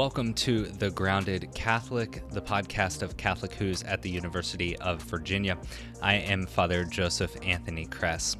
Welcome 0.00 0.32
to 0.32 0.64
The 0.64 0.90
Grounded 0.90 1.52
Catholic, 1.54 2.26
the 2.30 2.40
podcast 2.40 3.02
of 3.02 3.18
Catholic 3.18 3.52
Hoos 3.52 3.82
at 3.82 4.00
the 4.00 4.08
University 4.08 4.74
of 4.78 5.02
Virginia. 5.02 5.58
I 6.00 6.14
am 6.14 6.46
Father 6.46 6.86
Joseph 6.86 7.36
Anthony 7.42 7.84
Kress. 7.84 8.38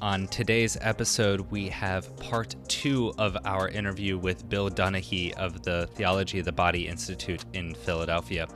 On 0.00 0.28
today's 0.28 0.78
episode, 0.80 1.40
we 1.50 1.68
have 1.70 2.16
part 2.18 2.54
two 2.68 3.12
of 3.18 3.36
our 3.44 3.68
interview 3.68 4.16
with 4.16 4.48
Bill 4.48 4.70
Donaghy 4.70 5.32
of 5.32 5.64
the 5.64 5.88
Theology 5.94 6.38
of 6.38 6.44
the 6.44 6.52
Body 6.52 6.86
Institute 6.86 7.44
in 7.52 7.74
Philadelphia. 7.74 8.46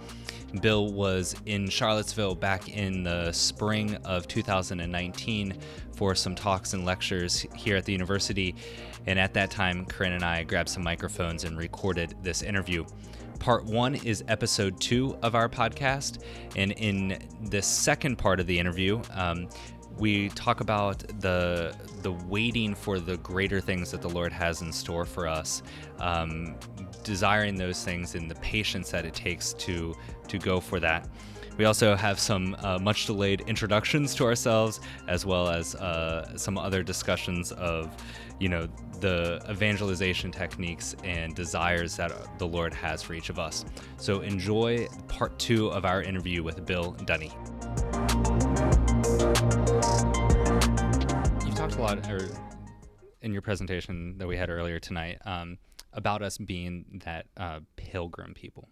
Bill 0.61 0.93
was 0.93 1.35
in 1.47 1.69
Charlottesville 1.69 2.35
back 2.35 2.69
in 2.69 3.03
the 3.03 3.33
spring 3.33 3.97
of 4.05 4.29
2019 4.29 5.55
for 5.93 6.15
some 6.15 6.35
talks 6.35 6.73
and 6.73 6.85
lectures 6.85 7.47
here 7.55 7.77
at 7.77 7.85
the 7.85 7.93
university. 7.93 8.55
And 9.07 9.19
at 9.19 9.35
that 9.35 9.51
time, 9.51 9.85
Corinne 9.87 10.13
and 10.13 10.25
I 10.25 10.43
grabbed 10.45 10.69
some 10.69 10.83
microphones 10.83 11.45
and 11.45 11.59
recorded 11.59 12.15
this 12.23 12.43
interview. 12.43 12.85
Part 13.39 13.65
one 13.65 13.95
is 13.97 14.25
episode 14.29 14.81
two 14.81 15.17
of 15.23 15.35
our 15.35 15.49
podcast. 15.49 16.23
And 16.57 16.73
in 16.73 17.19
the 17.51 17.63
second 17.63 18.17
part 18.17 18.41
of 18.41 18.47
the 18.47 18.59
interview, 18.59 19.03
um, 19.13 19.49
we 19.99 20.29
talk 20.31 20.61
about 20.61 20.99
the 21.21 21.75
the 22.03 22.13
waiting 22.13 22.75
for 22.75 23.01
the 23.01 23.17
greater 23.19 23.61
things 23.61 23.91
that 23.91 24.03
the 24.03 24.11
Lord 24.11 24.33
has 24.33 24.63
in 24.63 24.73
store 24.73 25.05
for 25.05 25.27
us, 25.27 25.63
um, 25.99 26.57
desiring 27.03 27.57
those 27.57 27.85
things 27.85 28.15
and 28.15 28.31
the 28.31 28.35
patience 28.37 28.91
that 28.91 29.05
it 29.05 29.15
takes 29.15 29.53
to 29.55 29.95
to 30.29 30.39
go 30.39 30.61
for 30.61 30.81
that. 30.81 31.09
We 31.57 31.65
also 31.65 31.97
have 31.97 32.19
some 32.19 32.55
uh, 32.59 32.79
much 32.79 33.07
delayed 33.07 33.43
introductions 33.47 34.15
to 34.17 34.25
ourselves, 34.25 34.81
as 35.09 35.25
well 35.25 35.49
as 35.49 35.75
uh, 35.77 36.37
some 36.37 36.59
other 36.59 36.83
discussions 36.83 37.51
of, 37.53 37.91
you 38.39 38.51
know, 38.51 38.69
the 39.01 39.43
evangelization 39.51 40.31
techniques 40.31 40.95
and 41.03 41.35
desires 41.35 41.97
that 41.97 42.13
the 42.39 42.47
Lord 42.47 42.75
has 42.75 43.03
for 43.03 43.15
each 43.15 43.31
of 43.31 43.39
us. 43.39 43.65
So 43.97 44.21
enjoy 44.21 44.87
part 45.09 45.39
two 45.39 45.69
of 45.69 45.87
our 45.87 46.03
interview 46.03 46.43
with 46.43 46.67
Bill 46.67 46.95
Donaghy. 47.01 47.33
Lot, 51.87 52.11
or 52.11 52.29
in 53.23 53.33
your 53.33 53.43
presentation 53.43 54.19
that 54.19 54.27
we 54.27 54.37
had 54.37 54.51
earlier 54.51 54.81
tonight, 54.81 55.19
um, 55.25 55.57
about 55.93 56.21
us 56.21 56.37
being 56.37 57.01
that 57.05 57.27
uh, 57.37 57.61
pilgrim 57.77 58.35
people, 58.35 58.69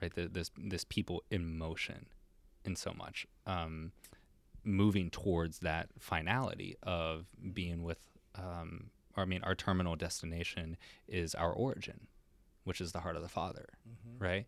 right? 0.00 0.14
The, 0.14 0.28
this 0.28 0.52
this 0.56 0.84
people 0.84 1.24
in 1.32 1.58
motion, 1.58 2.06
in 2.64 2.76
so 2.76 2.92
much, 2.96 3.26
um, 3.46 3.90
moving 4.62 5.10
towards 5.10 5.58
that 5.60 5.88
finality 5.98 6.76
of 6.82 7.26
being 7.52 7.82
with. 7.82 7.98
Um, 8.36 8.90
or 9.16 9.24
I 9.24 9.26
mean, 9.26 9.42
our 9.42 9.54
terminal 9.56 9.96
destination 9.96 10.76
is 11.08 11.34
our 11.34 11.52
origin, 11.52 12.06
which 12.62 12.80
is 12.80 12.92
the 12.92 13.00
heart 13.00 13.16
of 13.16 13.22
the 13.22 13.28
Father, 13.28 13.66
mm-hmm. 13.88 14.22
right? 14.22 14.46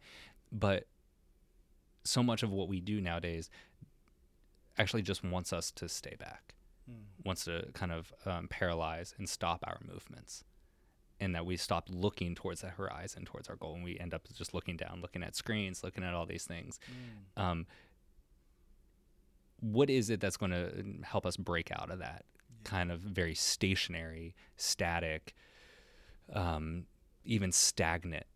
But 0.53 0.87
so 2.05 2.23
much 2.23 2.45
of 2.45 2.51
what 2.51 2.69
we 2.69 2.81
do 2.81 3.01
nowadays 3.01 3.51
actually 4.79 5.03
just 5.03 5.25
wants 5.25 5.53
us 5.53 5.73
to 5.73 5.89
stay 5.89 6.15
back 6.19 6.56
mm. 6.91 7.25
wants 7.25 7.45
to 7.45 7.67
kind 7.75 7.93
of 7.93 8.13
um, 8.25 8.49
paralyze 8.49 9.15
and 9.19 9.29
stop 9.29 9.65
our 9.67 9.79
movements 9.87 10.45
and 11.21 11.35
that 11.35 11.47
we 11.47 11.57
stop 11.57 11.89
looking 11.91 12.35
towards 12.35 12.61
the 12.61 12.69
horizon 12.69 13.25
towards 13.25 13.49
our 13.49 13.57
goal 13.57 13.75
and 13.75 13.85
we 13.85 13.99
end 13.99 14.13
up 14.13 14.23
just 14.35 14.55
looking 14.55 14.77
down 14.77 15.01
looking 15.01 15.23
at 15.23 15.35
screens 15.35 15.83
looking 15.83 16.05
at 16.05 16.15
all 16.15 16.27
these 16.27 16.45
things 16.45 16.79
mm. 16.91 17.43
um, 17.43 17.67
what 19.61 19.89
is 19.89 20.11
it 20.11 20.21
that's 20.21 20.37
going 20.37 20.53
to 20.53 20.85
help 21.03 21.27
us 21.27 21.37
break 21.37 21.71
out 21.73 21.91
of 21.91 21.99
that 21.99 22.25
yeah. 22.49 22.69
kind 22.69 22.93
of 22.93 23.01
very 23.01 23.35
stationary 23.35 24.35
static 24.57 25.35
um, 26.33 26.85
even 27.25 27.53
stagnant 27.53 28.27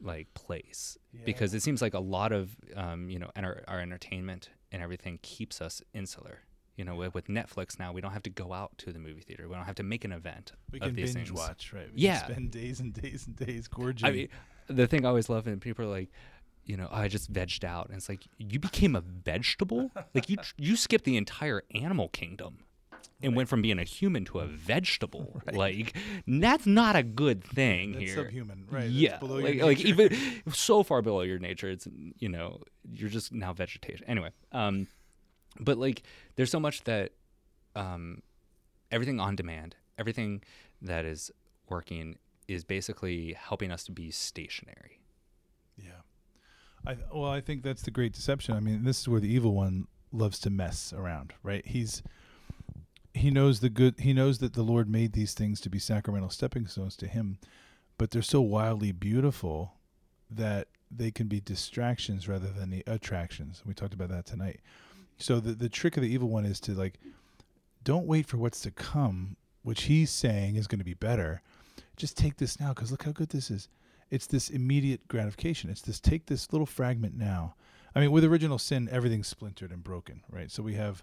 like 0.00 0.32
place 0.34 0.96
yeah. 1.12 1.20
because 1.24 1.54
it 1.54 1.62
seems 1.62 1.82
like 1.82 1.94
a 1.94 2.00
lot 2.00 2.32
of 2.32 2.56
um, 2.76 3.10
you 3.10 3.18
know 3.18 3.30
enter- 3.34 3.64
our 3.68 3.80
entertainment 3.80 4.50
and 4.70 4.82
everything 4.82 5.18
keeps 5.22 5.60
us 5.60 5.82
insular 5.92 6.40
you 6.78 6.84
know, 6.84 6.94
with, 6.94 7.12
with 7.12 7.26
Netflix 7.26 7.78
now, 7.78 7.92
we 7.92 8.00
don't 8.00 8.12
have 8.12 8.22
to 8.22 8.30
go 8.30 8.52
out 8.52 8.78
to 8.78 8.92
the 8.92 9.00
movie 9.00 9.20
theater. 9.20 9.48
We 9.48 9.56
don't 9.56 9.64
have 9.64 9.74
to 9.74 9.82
make 9.82 10.04
an 10.04 10.12
event. 10.12 10.52
We 10.70 10.78
can 10.78 10.94
binge 10.94 11.12
things. 11.12 11.32
watch, 11.32 11.72
right? 11.74 11.88
We 11.92 12.02
yeah, 12.02 12.24
spend 12.24 12.52
days 12.52 12.78
and 12.78 12.94
days 12.94 13.26
and 13.26 13.34
days 13.34 13.66
gorging. 13.66 14.08
I 14.08 14.12
mean, 14.12 14.28
the 14.68 14.86
thing 14.86 15.04
I 15.04 15.08
always 15.08 15.28
love, 15.28 15.48
and 15.48 15.60
people 15.60 15.84
are 15.84 15.88
like, 15.88 16.08
you 16.64 16.76
know, 16.76 16.88
I 16.92 17.08
just 17.08 17.32
vegged 17.32 17.64
out, 17.64 17.88
and 17.88 17.96
it's 17.96 18.08
like 18.08 18.22
you 18.38 18.60
became 18.60 18.94
a 18.94 19.00
vegetable. 19.00 19.90
like 20.14 20.30
you, 20.30 20.36
you 20.56 20.76
skipped 20.76 21.04
the 21.04 21.16
entire 21.16 21.64
animal 21.74 22.10
kingdom 22.10 22.60
and 23.20 23.32
right. 23.32 23.38
went 23.38 23.48
from 23.48 23.60
being 23.60 23.80
a 23.80 23.84
human 23.84 24.24
to 24.26 24.38
a 24.38 24.46
vegetable. 24.46 25.42
Right. 25.48 25.56
Like 25.56 25.96
that's 26.26 26.66
not 26.66 26.94
a 26.94 27.02
good 27.02 27.42
thing 27.42 27.92
that's 27.92 28.04
here. 28.04 28.14
Subhuman, 28.16 28.66
right? 28.70 28.88
Yeah, 28.88 29.18
like, 29.22 29.62
like, 29.62 29.80
even 29.80 30.14
so 30.52 30.82
far 30.82 31.00
below 31.00 31.22
your 31.22 31.38
nature, 31.38 31.70
it's 31.70 31.88
you 32.18 32.28
know 32.28 32.60
you're 32.92 33.08
just 33.08 33.32
now 33.32 33.52
vegetation. 33.54 34.06
Anyway, 34.06 34.30
um, 34.52 34.88
but 35.60 35.78
like 35.78 36.02
there's 36.36 36.50
so 36.50 36.60
much 36.60 36.84
that 36.84 37.12
um, 37.76 38.22
everything 38.90 39.20
on 39.20 39.36
demand 39.36 39.76
everything 39.98 40.42
that 40.80 41.04
is 41.04 41.30
working 41.68 42.16
is 42.46 42.64
basically 42.64 43.34
helping 43.34 43.70
us 43.70 43.84
to 43.84 43.92
be 43.92 44.10
stationary. 44.10 45.00
Yeah. 45.76 45.90
I 46.86 46.96
well 47.12 47.30
i 47.30 47.40
think 47.40 47.62
that's 47.62 47.82
the 47.82 47.90
great 47.90 48.12
deception. 48.12 48.54
I 48.54 48.60
mean 48.60 48.84
this 48.84 49.00
is 49.00 49.08
where 49.08 49.20
the 49.20 49.32
evil 49.32 49.54
one 49.54 49.86
loves 50.12 50.38
to 50.40 50.50
mess 50.50 50.94
around 50.96 51.34
right? 51.42 51.66
He's 51.66 52.02
he 53.12 53.30
knows 53.30 53.60
the 53.60 53.68
good 53.68 53.96
he 53.98 54.12
knows 54.12 54.38
that 54.38 54.52
the 54.52 54.62
lord 54.62 54.88
made 54.88 55.12
these 55.12 55.34
things 55.34 55.60
to 55.60 55.68
be 55.68 55.78
sacramental 55.78 56.30
stepping 56.30 56.68
stones 56.68 56.96
to 56.96 57.08
him 57.08 57.38
but 57.96 58.12
they're 58.12 58.22
so 58.22 58.40
wildly 58.40 58.92
beautiful 58.92 59.74
that 60.30 60.68
they 60.90 61.10
can 61.10 61.26
be 61.26 61.40
distractions 61.40 62.28
rather 62.28 62.48
than 62.48 62.70
the 62.70 62.84
attractions. 62.86 63.62
We 63.66 63.74
talked 63.74 63.94
about 63.94 64.10
that 64.10 64.24
tonight 64.24 64.60
so 65.18 65.40
the 65.40 65.52
the 65.52 65.68
trick 65.68 65.96
of 65.96 66.02
the 66.02 66.12
evil 66.12 66.28
one 66.28 66.44
is 66.44 66.60
to 66.60 66.72
like 66.72 66.98
don't 67.82 68.06
wait 68.06 68.26
for 68.26 68.36
what's 68.36 68.60
to 68.62 68.70
come, 68.70 69.36
which 69.62 69.84
he's 69.84 70.10
saying 70.10 70.56
is 70.56 70.66
going 70.66 70.78
to 70.78 70.84
be 70.84 70.94
better. 70.94 71.42
Just 71.96 72.16
take 72.16 72.36
this 72.36 72.60
now 72.60 72.72
cuz 72.72 72.90
look 72.90 73.04
how 73.04 73.12
good 73.12 73.30
this 73.30 73.50
is. 73.50 73.68
It's 74.10 74.26
this 74.26 74.48
immediate 74.48 75.06
gratification. 75.08 75.70
It's 75.70 75.82
this 75.82 76.00
take 76.00 76.26
this 76.26 76.52
little 76.52 76.66
fragment 76.66 77.16
now. 77.16 77.54
I 77.94 78.00
mean, 78.00 78.12
with 78.12 78.24
original 78.24 78.58
sin, 78.58 78.88
everything's 78.90 79.28
splintered 79.28 79.72
and 79.72 79.82
broken, 79.82 80.22
right? 80.30 80.50
So 80.50 80.62
we 80.62 80.74
have 80.74 81.02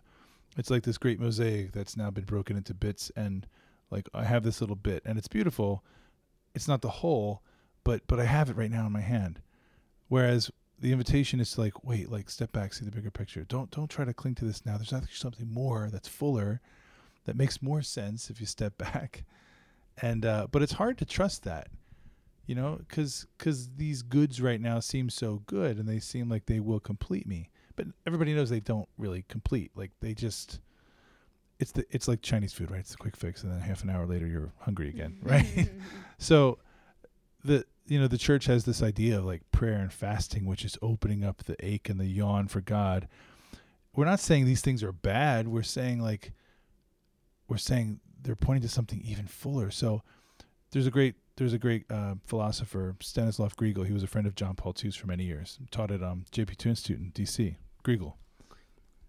it's 0.58 0.70
like 0.70 0.84
this 0.84 0.97
great 0.97 1.20
mosaic 1.20 1.74
that's 1.74 1.97
now 1.97 2.09
been 2.09 2.24
broken 2.24 2.56
into 2.56 2.74
bits 2.74 3.12
and 3.16 3.46
like 3.92 4.08
I 4.14 4.24
have 4.24 4.44
this 4.44 4.62
little 4.62 4.76
bit 4.76 5.03
and 5.06 5.18
it's 5.18 5.28
beautiful. 5.28 5.84
It's 6.53 6.68
not 6.68 6.82
the 6.82 6.90
whole, 6.90 7.44
but 7.84 8.02
but 8.08 8.20
I 8.20 8.26
have 8.26 8.50
it 8.50 8.56
right 8.56 8.72
now 8.72 8.86
in 8.86 8.92
my 8.92 9.02
hand. 9.02 9.42
Whereas 10.08 10.52
the 10.80 10.91
invitation 10.91 11.40
is 11.40 11.52
to 11.52 11.62
like 11.62 11.84
wait 11.84 12.12
like 12.12 12.30
step 12.30 12.52
back 12.52 12.74
see 12.74 12.86
the 12.86 12.91
bigger 12.91 13.12
picture. 13.12 13.44
Don't 13.47 13.72
don't 13.72 13.90
try 13.90 14.06
to 14.06 14.13
cling 14.13 14.36
to 14.36 14.46
this 14.46 14.66
now. 14.66 14.78
There's 14.78 14.94
actually 14.94 15.16
something 15.16 15.52
more 15.52 15.90
that's 15.91 16.08
fuller 16.08 16.62
that 17.25 17.36
makes 17.36 17.62
more 17.62 17.81
sense 17.81 18.30
if 18.30 18.40
you 18.40 18.46
step 18.46 18.78
back. 18.78 19.24
And 20.02 20.25
uh 20.25 20.47
but 20.52 20.62
it's 20.62 20.74
hard 20.74 20.97
to 21.00 21.06
trust 21.06 21.44
that 21.44 21.69
you 22.46 22.56
know 22.56 22.80
because 22.88 23.25
because 23.38 23.69
these 23.78 24.02
goods 24.02 24.41
right 24.41 24.62
now 24.62 24.80
seem 24.80 25.09
so 25.09 25.41
good 25.46 25.78
and 25.78 25.88
they 25.88 26.00
seem 26.00 26.30
like 26.30 26.46
they 26.46 26.59
will 26.59 26.80
complete 26.80 27.28
me. 27.28 27.50
But 27.75 27.88
everybody 28.06 28.34
knows 28.34 28.50
they 28.50 28.59
don't 28.59 28.88
really 28.97 29.25
complete. 29.28 29.72
Like 29.75 29.91
they 30.02 30.14
just 30.14 30.59
it's 31.58 31.72
the 31.72 31.85
it's 31.90 32.08
like 32.09 32.22
chinese 32.22 32.52
food 32.52 32.69
right? 32.69 32.81
It's 32.81 32.94
a 32.94 32.97
quick 32.97 33.16
fix 33.16 33.44
and 33.44 33.52
then 33.52 33.62
half 33.62 33.84
an 33.84 33.90
hour 33.90 34.06
later 34.06 34.28
you're 34.28 34.52
hungry 34.59 34.90
again 34.90 35.18
right? 35.22 35.69
So 36.18 36.59
the 37.45 37.66
you 37.88 38.00
know 38.00 38.07
the 38.07 38.17
church 38.17 38.45
has 38.45 38.66
this 38.66 38.81
idea 38.81 39.19
of 39.19 39.25
like 39.25 39.41
prayer 39.51 39.75
and 39.75 39.94
fasting 39.94 40.45
which 40.45 40.66
is 40.66 40.78
opening 40.81 41.23
up 41.23 41.44
the 41.44 41.56
ache 41.66 41.89
and 41.89 42.00
the 42.00 42.06
yawn 42.06 42.47
for 42.47 42.61
god. 42.61 43.08
We're 43.96 44.05
not 44.05 44.20
saying 44.20 44.46
these 44.46 44.61
things 44.61 44.84
are 44.84 44.91
bad. 44.91 45.47
We're 45.47 45.64
saying 45.64 45.99
like 46.02 46.34
we're 47.47 47.58
saying 47.58 47.99
they're 48.22 48.35
pointing 48.35 48.64
to 48.64 48.70
something 48.70 49.02
even 49.05 49.28
fuller. 49.28 49.72
So 49.72 50.02
there's 50.72 50.87
a 50.87 50.91
great 50.91 51.16
there's 51.37 51.53
a 51.53 51.59
great 51.59 51.85
uh, 51.90 52.16
philosopher 52.25 52.96
Stanislaw 52.99 53.49
Grygiel 53.49 53.85
he 53.85 53.93
was 53.93 54.03
a 54.03 54.08
friend 54.08 54.25
of 54.25 54.35
john 54.35 54.55
paul 54.55 54.73
ii's 54.73 54.96
for 54.96 55.08
many 55.08 55.23
years. 55.23 55.59
Taught 55.72 55.91
at 55.91 56.03
um, 56.03 56.25
jp2 56.31 56.66
institute 56.67 56.99
in 56.99 57.11
dc 57.11 57.55
Grygiel 57.84 58.14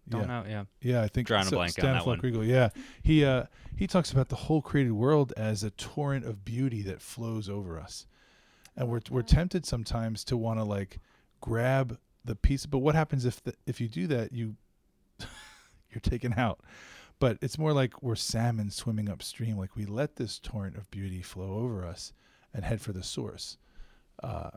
don't 0.08 0.22
yeah. 0.22 0.26
know. 0.26 0.44
Yeah. 0.48 0.64
Yeah, 0.80 1.02
I 1.02 1.08
think 1.08 1.26
drawing 1.26 1.46
so, 1.46 1.56
a 1.56 1.58
blank 1.58 1.72
Stanislaw 1.72 2.12
on 2.12 2.18
that 2.18 2.24
Grygiel, 2.24 2.46
Yeah, 2.46 2.68
he 3.02 3.24
uh, 3.24 3.44
he 3.74 3.86
talks 3.86 4.12
about 4.12 4.28
the 4.28 4.36
whole 4.36 4.62
created 4.62 4.92
world 4.92 5.32
as 5.36 5.64
a 5.64 5.70
torrent 5.70 6.24
of 6.24 6.44
beauty 6.44 6.82
that 6.82 7.02
flows 7.02 7.48
over 7.48 7.78
us 7.78 8.06
and 8.76 8.88
we're 8.88 9.00
we're 9.10 9.22
tempted 9.22 9.64
sometimes 9.64 10.24
to 10.24 10.36
want 10.36 10.58
to 10.58 10.64
like 10.64 10.98
grab 11.40 11.98
the 12.24 12.36
piece. 12.36 12.66
But 12.66 12.78
what 12.78 12.94
happens 12.94 13.24
if 13.24 13.42
the, 13.42 13.54
if 13.66 13.80
you 13.80 13.88
do 13.88 14.06
that, 14.08 14.32
you 14.32 14.56
you're 15.90 16.00
taken 16.02 16.34
out. 16.36 16.60
But 17.18 17.38
it's 17.40 17.56
more 17.56 17.72
like 17.72 18.02
we're 18.02 18.16
salmon 18.16 18.70
swimming 18.70 19.08
upstream. 19.08 19.56
Like 19.56 19.74
we 19.74 19.86
let 19.86 20.16
this 20.16 20.38
torrent 20.38 20.76
of 20.76 20.90
beauty 20.90 21.22
flow 21.22 21.54
over 21.54 21.84
us 21.84 22.12
and 22.52 22.64
head 22.64 22.80
for 22.82 22.92
the 22.92 23.02
source. 23.02 23.56
Uh, 24.22 24.50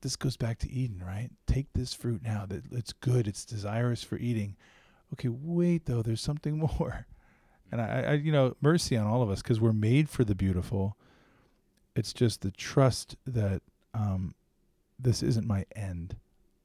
this 0.00 0.16
goes 0.16 0.38
back 0.38 0.58
to 0.60 0.70
Eden, 0.70 1.02
right? 1.06 1.28
Take 1.46 1.72
this 1.74 1.92
fruit 1.92 2.22
now. 2.22 2.46
That 2.46 2.72
it's 2.72 2.94
good. 2.94 3.28
It's 3.28 3.44
desirous 3.44 4.02
for 4.02 4.16
eating. 4.16 4.56
Okay, 5.12 5.28
wait 5.28 5.84
though. 5.84 6.00
There's 6.02 6.22
something 6.22 6.58
more. 6.78 7.06
And 7.72 7.80
I, 7.80 8.02
I 8.02 8.12
you 8.14 8.32
know, 8.32 8.56
mercy 8.60 8.96
on 8.96 9.06
all 9.06 9.22
of 9.22 9.30
us 9.30 9.42
because 9.42 9.60
we're 9.60 9.72
made 9.72 10.08
for 10.08 10.24
the 10.24 10.34
beautiful 10.34 10.96
It's 12.00 12.14
just 12.14 12.40
the 12.40 12.50
trust 12.50 13.16
that 13.26 13.60
um, 13.92 14.34
this 14.98 15.22
isn't 15.22 15.46
my 15.46 15.66
end. 15.76 16.16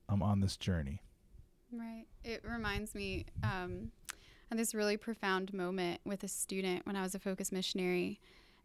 I'm 0.08 0.24
on 0.24 0.40
this 0.40 0.56
journey. 0.56 1.02
Right. 1.74 2.06
It 2.24 2.42
reminds 2.50 2.96
me 2.96 3.26
um, 3.44 3.92
of 4.50 4.58
this 4.58 4.74
really 4.74 4.96
profound 4.96 5.54
moment 5.54 6.00
with 6.06 6.24
a 6.24 6.30
student 6.30 6.86
when 6.86 6.96
I 6.96 7.02
was 7.02 7.16
a 7.16 7.20
focus 7.20 7.52
missionary. 7.52 8.22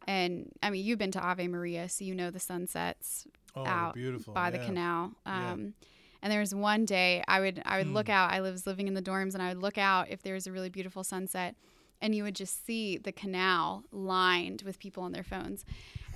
And 0.06 0.52
I 0.62 0.70
mean, 0.70 0.84
you've 0.84 1.00
been 1.00 1.10
to 1.10 1.20
Ave 1.20 1.48
Maria, 1.48 1.88
so 1.88 2.04
you 2.04 2.14
know 2.14 2.30
the 2.30 2.38
sunsets 2.38 3.26
Oh, 3.56 3.66
out 3.66 3.94
beautiful. 3.94 4.32
by 4.32 4.50
the 4.50 4.58
yeah. 4.58 4.66
canal. 4.66 5.10
Yeah. 5.26 5.50
Um, 5.52 5.74
And 6.22 6.30
there 6.32 6.38
was 6.38 6.54
one 6.54 6.84
day 6.84 7.24
I 7.26 7.40
would 7.40 7.60
I 7.66 7.78
would 7.78 7.88
look 7.88 8.06
Hmm. 8.06 8.12
out. 8.12 8.30
I 8.30 8.40
was 8.42 8.64
living 8.64 8.86
in 8.86 8.94
the 8.94 9.02
dorms, 9.02 9.34
and 9.34 9.42
I 9.42 9.48
would 9.48 9.60
look 9.60 9.76
out 9.76 10.08
if 10.08 10.22
there 10.22 10.34
was 10.34 10.46
a 10.46 10.52
really 10.52 10.68
beautiful 10.68 11.02
sunset, 11.02 11.56
and 12.02 12.14
you 12.14 12.22
would 12.24 12.34
just 12.34 12.64
see 12.64 12.96
the 12.96 13.12
canal 13.12 13.84
lined 13.92 14.62
with 14.62 14.78
people 14.78 15.02
on 15.02 15.12
their 15.12 15.24
phones. 15.24 15.64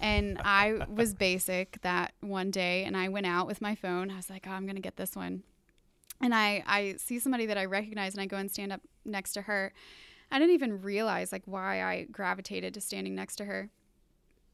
And 0.01 0.41
I 0.45 0.87
was 0.89 1.15
basic 1.29 1.81
that 1.83 2.15
one 2.21 2.51
day, 2.51 2.85
and 2.85 2.97
I 2.97 3.09
went 3.09 3.27
out 3.27 3.47
with 3.47 3.61
my 3.61 3.75
phone. 3.75 4.11
I 4.11 4.17
was 4.17 4.31
like, 4.31 4.47
oh, 4.49 4.53
I'm 4.53 4.67
gonna 4.67 4.81
get 4.81 4.97
this 4.97 5.15
one. 5.15 5.43
And 6.21 6.35
I 6.35 6.63
I 6.67 6.97
see 6.99 7.19
somebody 7.19 7.47
that 7.47 7.59
I 7.59 7.65
recognize, 7.65 8.15
and 8.15 8.21
I 8.21 8.27
go 8.27 8.37
and 8.37 8.51
stand 8.51 8.73
up 8.73 8.81
next 9.05 9.33
to 9.35 9.43
her. 9.43 9.73
I 10.31 10.39
didn't 10.39 10.55
even 10.55 10.81
realize 10.81 11.33
like 11.33 11.43
why 11.45 11.83
I 11.83 12.05
gravitated 12.11 12.75
to 12.75 12.81
standing 12.81 13.15
next 13.15 13.37
to 13.37 13.45
her, 13.45 13.71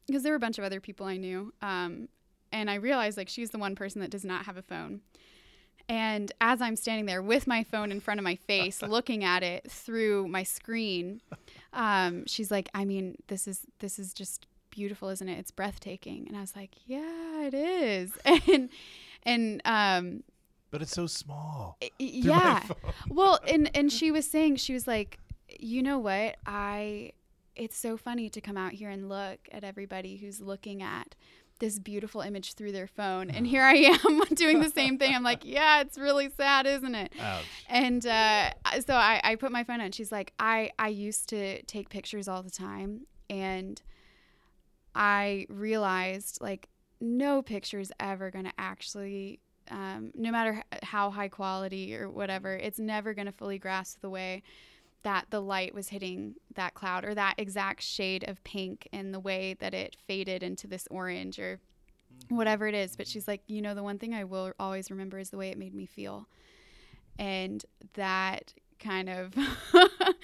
because 0.07 0.23
there 0.23 0.31
were 0.31 0.37
a 0.37 0.39
bunch 0.39 0.59
of 0.59 0.65
other 0.65 0.81
people 0.81 1.05
I 1.05 1.17
knew. 1.17 1.53
Um, 1.61 2.09
and 2.51 2.69
I 2.69 2.75
realized 2.75 3.17
like 3.17 3.29
she's 3.29 3.51
the 3.51 3.57
one 3.57 3.75
person 3.75 4.01
that 4.01 4.11
does 4.11 4.25
not 4.25 4.45
have 4.45 4.57
a 4.57 4.61
phone. 4.61 5.01
And 5.89 6.31
as 6.41 6.61
I'm 6.61 6.75
standing 6.75 7.05
there 7.05 7.21
with 7.21 7.47
my 7.47 7.63
phone 7.63 7.91
in 7.91 7.99
front 7.99 8.19
of 8.19 8.23
my 8.23 8.35
face, 8.35 8.81
looking 8.97 9.23
at 9.23 9.43
it 9.43 9.69
through 9.69 10.27
my 10.27 10.43
screen, 10.43 11.21
um, 11.73 12.25
she's 12.25 12.51
like, 12.51 12.69
"I 12.73 12.85
mean, 12.85 13.17
this 13.27 13.47
is 13.47 13.61
this 13.79 13.99
is 13.99 14.13
just 14.13 14.47
beautiful, 14.69 15.09
isn't 15.09 15.27
it? 15.27 15.37
It's 15.39 15.51
breathtaking." 15.51 16.25
And 16.27 16.37
I 16.37 16.41
was 16.41 16.55
like, 16.55 16.71
"Yeah, 16.85 17.41
it 17.45 17.53
is." 17.53 18.11
And 18.47 18.69
and 19.23 19.61
um, 19.65 20.23
But 20.71 20.81
it's 20.81 20.91
so 20.93 21.07
small. 21.07 21.77
yeah, 21.99 22.63
well, 23.09 23.39
and 23.47 23.69
and 23.75 23.91
she 23.91 24.11
was 24.11 24.29
saying 24.29 24.55
she 24.57 24.73
was 24.73 24.87
like, 24.87 25.19
you 25.59 25.83
know 25.83 25.99
what? 25.99 26.37
I 26.45 27.11
it's 27.55 27.77
so 27.77 27.97
funny 27.97 28.29
to 28.29 28.39
come 28.41 28.57
out 28.57 28.71
here 28.71 28.89
and 28.89 29.09
look 29.09 29.39
at 29.51 29.63
everybody 29.63 30.15
who's 30.15 30.39
looking 30.39 30.81
at 30.81 31.15
this 31.61 31.79
beautiful 31.79 32.19
image 32.19 32.55
through 32.55 32.73
their 32.73 32.87
phone, 32.87 33.29
and 33.29 33.47
here 33.47 33.63
I 33.63 33.73
am 33.73 34.21
doing 34.33 34.59
the 34.59 34.69
same 34.69 34.97
thing. 34.97 35.15
I'm 35.15 35.23
like, 35.31 35.45
yeah, 35.45 35.79
it's 35.79 35.97
really 35.97 36.29
sad, 36.35 36.67
isn't 36.67 36.93
it? 36.93 37.13
Ouch. 37.17 37.45
And 37.69 38.05
uh, 38.05 38.49
so 38.85 38.95
I, 38.95 39.21
I 39.23 39.35
put 39.35 39.53
my 39.53 39.63
phone 39.63 39.79
on. 39.79 39.93
She's 39.93 40.11
like, 40.11 40.33
I, 40.37 40.71
I 40.77 40.89
used 40.89 41.29
to 41.29 41.61
take 41.63 41.89
pictures 41.89 42.27
all 42.27 42.43
the 42.43 42.51
time. 42.51 43.05
And 43.29 43.81
I 44.93 45.45
realized, 45.47 46.39
like, 46.41 46.67
no 46.99 47.41
picture 47.41 47.79
is 47.79 47.93
ever 47.99 48.29
going 48.29 48.45
to 48.45 48.53
actually, 48.57 49.39
um, 49.69 50.11
no 50.13 50.31
matter 50.31 50.63
how 50.83 51.09
high 51.11 51.29
quality 51.29 51.95
or 51.95 52.09
whatever, 52.09 52.55
it's 52.55 52.79
never 52.79 53.13
going 53.13 53.27
to 53.27 53.31
fully 53.31 53.57
grasp 53.57 54.01
the 54.01 54.09
way 54.09 54.43
that 55.03 55.25
the 55.29 55.41
light 55.41 55.73
was 55.73 55.89
hitting 55.89 56.35
that 56.55 56.73
cloud 56.73 57.03
or 57.05 57.15
that 57.15 57.35
exact 57.37 57.81
shade 57.81 58.27
of 58.27 58.43
pink 58.43 58.87
and 58.93 59.13
the 59.13 59.19
way 59.19 59.55
that 59.59 59.73
it 59.73 59.95
faded 60.07 60.43
into 60.43 60.67
this 60.67 60.87
orange 60.91 61.39
or 61.39 61.59
mm-hmm. 62.25 62.35
whatever 62.35 62.67
it 62.67 62.75
is. 62.75 62.95
But 62.95 63.05
mm-hmm. 63.05 63.11
she's 63.11 63.27
like, 63.27 63.41
you 63.47 63.61
know, 63.61 63.73
the 63.73 63.83
one 63.83 63.97
thing 63.97 64.13
I 64.13 64.23
will 64.23 64.53
always 64.59 64.91
remember 64.91 65.17
is 65.17 65.29
the 65.29 65.37
way 65.37 65.49
it 65.49 65.57
made 65.57 65.73
me 65.73 65.85
feel 65.85 66.27
and 67.17 67.65
that 67.93 68.53
kind 68.79 69.09
of 69.09 69.33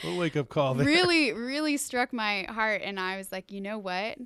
wake 0.18 0.36
up 0.36 0.50
call 0.50 0.74
there. 0.74 0.86
really 0.86 1.32
really 1.32 1.78
struck 1.78 2.12
my 2.12 2.44
heart 2.50 2.82
and 2.84 3.00
i 3.00 3.16
was 3.18 3.32
like 3.32 3.52
you 3.52 3.62
know 3.62 3.78
what 3.78 4.18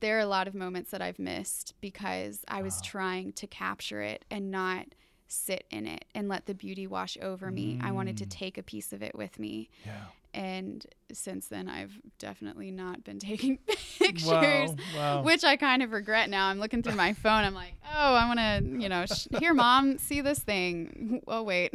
there 0.00 0.16
are 0.16 0.20
a 0.20 0.26
lot 0.26 0.48
of 0.48 0.54
moments 0.54 0.90
that 0.90 1.00
i've 1.00 1.18
missed 1.18 1.74
because 1.80 2.40
i 2.48 2.60
was 2.60 2.74
Wow. 2.76 2.80
trying 2.84 3.32
to 3.34 3.46
capture 3.46 4.02
it 4.02 4.24
and 4.30 4.50
not 4.50 4.86
sit 5.32 5.64
in 5.70 5.86
it 5.86 6.04
and 6.14 6.28
let 6.28 6.46
the 6.46 6.54
beauty 6.54 6.86
wash 6.86 7.16
over 7.22 7.50
me 7.50 7.78
i 7.82 7.90
wanted 7.90 8.16
to 8.18 8.24
Mm. 8.26 8.30
take 8.30 8.58
a 8.58 8.62
piece 8.62 8.92
of 8.92 9.02
it 9.02 9.14
with 9.14 9.38
me 9.38 9.68
Yeah. 9.86 9.92
and 10.34 10.86
since 11.12 11.48
then 11.48 11.68
i've 11.68 11.92
definitely 12.18 12.70
not 12.70 13.02
been 13.04 13.18
taking 13.30 13.58
pictures 13.98 14.26
Wow. 14.26 14.76
Wow. 14.96 15.22
which 15.22 15.44
I 15.44 15.56
kind 15.56 15.82
of 15.82 15.92
regret 15.92 16.28
now. 16.30 16.46
I'm 16.48 16.58
looking 16.58 16.82
through 16.82 16.94
my 16.96 17.12
phone. 17.24 17.44
I'm 17.44 17.54
like, 17.54 17.74
oh, 17.94 18.14
I 18.14 18.26
want 18.26 18.38
to, 18.40 18.80
you 18.82 18.88
know, 18.88 19.06
sh- 19.06 19.26
here, 19.38 19.54
mom, 19.54 19.98
see 19.98 20.20
this 20.20 20.38
thing. 20.40 21.20
Oh, 21.28 21.42
wait. 21.42 21.72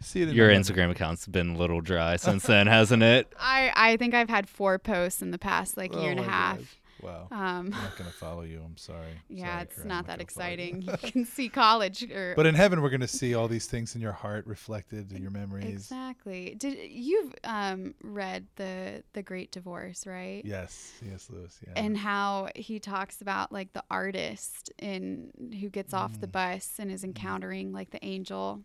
See 0.00 0.22
it 0.22 0.28
in 0.30 0.34
Your 0.34 0.48
the- 0.48 0.54
Instagram 0.60 0.90
account's 0.90 1.26
been 1.26 1.50
a 1.54 1.58
little 1.58 1.80
dry 1.80 2.16
since 2.16 2.44
then, 2.44 2.66
hasn't 2.66 3.02
it? 3.02 3.32
I, 3.38 3.72
I 3.74 3.96
think 3.98 4.14
I've 4.14 4.28
had 4.30 4.48
four 4.48 4.78
posts 4.78 5.22
in 5.22 5.30
the 5.30 5.38
past 5.38 5.76
like 5.76 5.92
year 5.94 6.08
Oh 6.08 6.10
and 6.12 6.20
a 6.20 6.24
half. 6.24 6.58
gosh. 6.58 6.66
Wow. 7.02 7.26
Um, 7.30 7.38
I'm 7.38 7.70
not 7.70 7.96
gonna 7.98 8.10
follow 8.10 8.42
you. 8.42 8.62
I'm 8.64 8.76
sorry. 8.76 9.20
yeah, 9.28 9.52
Sorry, 9.54 9.62
it's 9.62 9.78
I'm 9.80 9.88
not 9.88 10.06
that 10.06 10.12
gonna 10.12 10.20
you. 10.20 10.22
exciting. 10.22 10.82
you 10.82 10.92
can 11.10 11.24
see 11.24 11.48
college 11.48 12.04
or 12.10 12.34
But 12.36 12.46
in 12.46 12.54
heaven, 12.54 12.80
we're 12.80 12.90
gonna 12.90 13.08
see 13.08 13.34
all 13.34 13.48
these 13.48 13.66
things 13.66 13.94
in 13.94 14.00
your 14.00 14.12
heart 14.12 14.46
reflected 14.46 15.10
in 15.12 15.20
your 15.22 15.30
memories. 15.32 15.66
exactly. 15.72 16.54
Did 16.56 16.78
you've 16.90 17.34
um, 17.44 17.94
read 18.02 18.46
the 18.56 19.02
the 19.14 19.22
Great 19.22 19.50
Divorce, 19.50 20.06
right? 20.06 20.42
Yes. 20.44 20.92
Yes, 21.04 21.28
Lewis. 21.30 21.58
Yeah. 21.66 21.72
and 21.76 21.96
how 21.98 22.48
he 22.54 22.78
talks 22.78 23.20
about 23.20 23.50
like 23.52 23.72
the 23.72 23.82
artist 23.90 24.70
in 24.78 25.32
who 25.60 25.68
gets 25.68 25.92
off 25.92 26.20
the 26.20 26.26
Mm. 26.28 26.32
bus 26.32 26.76
and 26.78 26.90
is 26.90 27.02
encountering 27.04 27.72
like 27.72 27.90
the 27.90 28.04
angel 28.04 28.60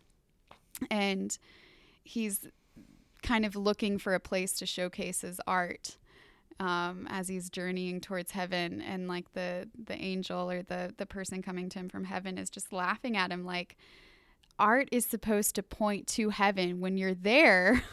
and 0.92 1.38
he's 2.04 2.48
kind 3.24 3.46
of 3.46 3.56
looking 3.56 3.98
for 3.98 4.14
a 4.14 4.20
place 4.20 4.54
to 4.54 4.66
showcase 4.66 5.22
his 5.22 5.42
art 5.48 5.98
um, 6.60 7.08
as 7.10 7.28
he's 7.28 7.50
journeying 7.50 8.02
towards 8.02 8.32
heaven 8.32 8.82
and 8.82 9.08
like 9.08 9.32
the 9.34 9.70
the 9.86 9.96
angel 10.02 10.50
or 10.50 10.64
the 10.64 10.94
the 10.98 11.06
person 11.06 11.42
coming 11.42 11.70
to 11.70 11.80
him 11.80 11.90
from 11.90 12.04
heaven 12.06 12.38
is 12.38 12.50
just 12.50 12.74
laughing 12.74 13.16
at 13.16 13.32
him 13.32 13.46
like 13.46 13.78
art 14.58 14.90
is 14.92 15.06
supposed 15.06 15.54
to 15.56 15.62
point 15.62 16.08
to 16.08 16.30
heaven 16.30 16.80
when 16.82 16.98
you're 16.98 17.14
there 17.14 17.84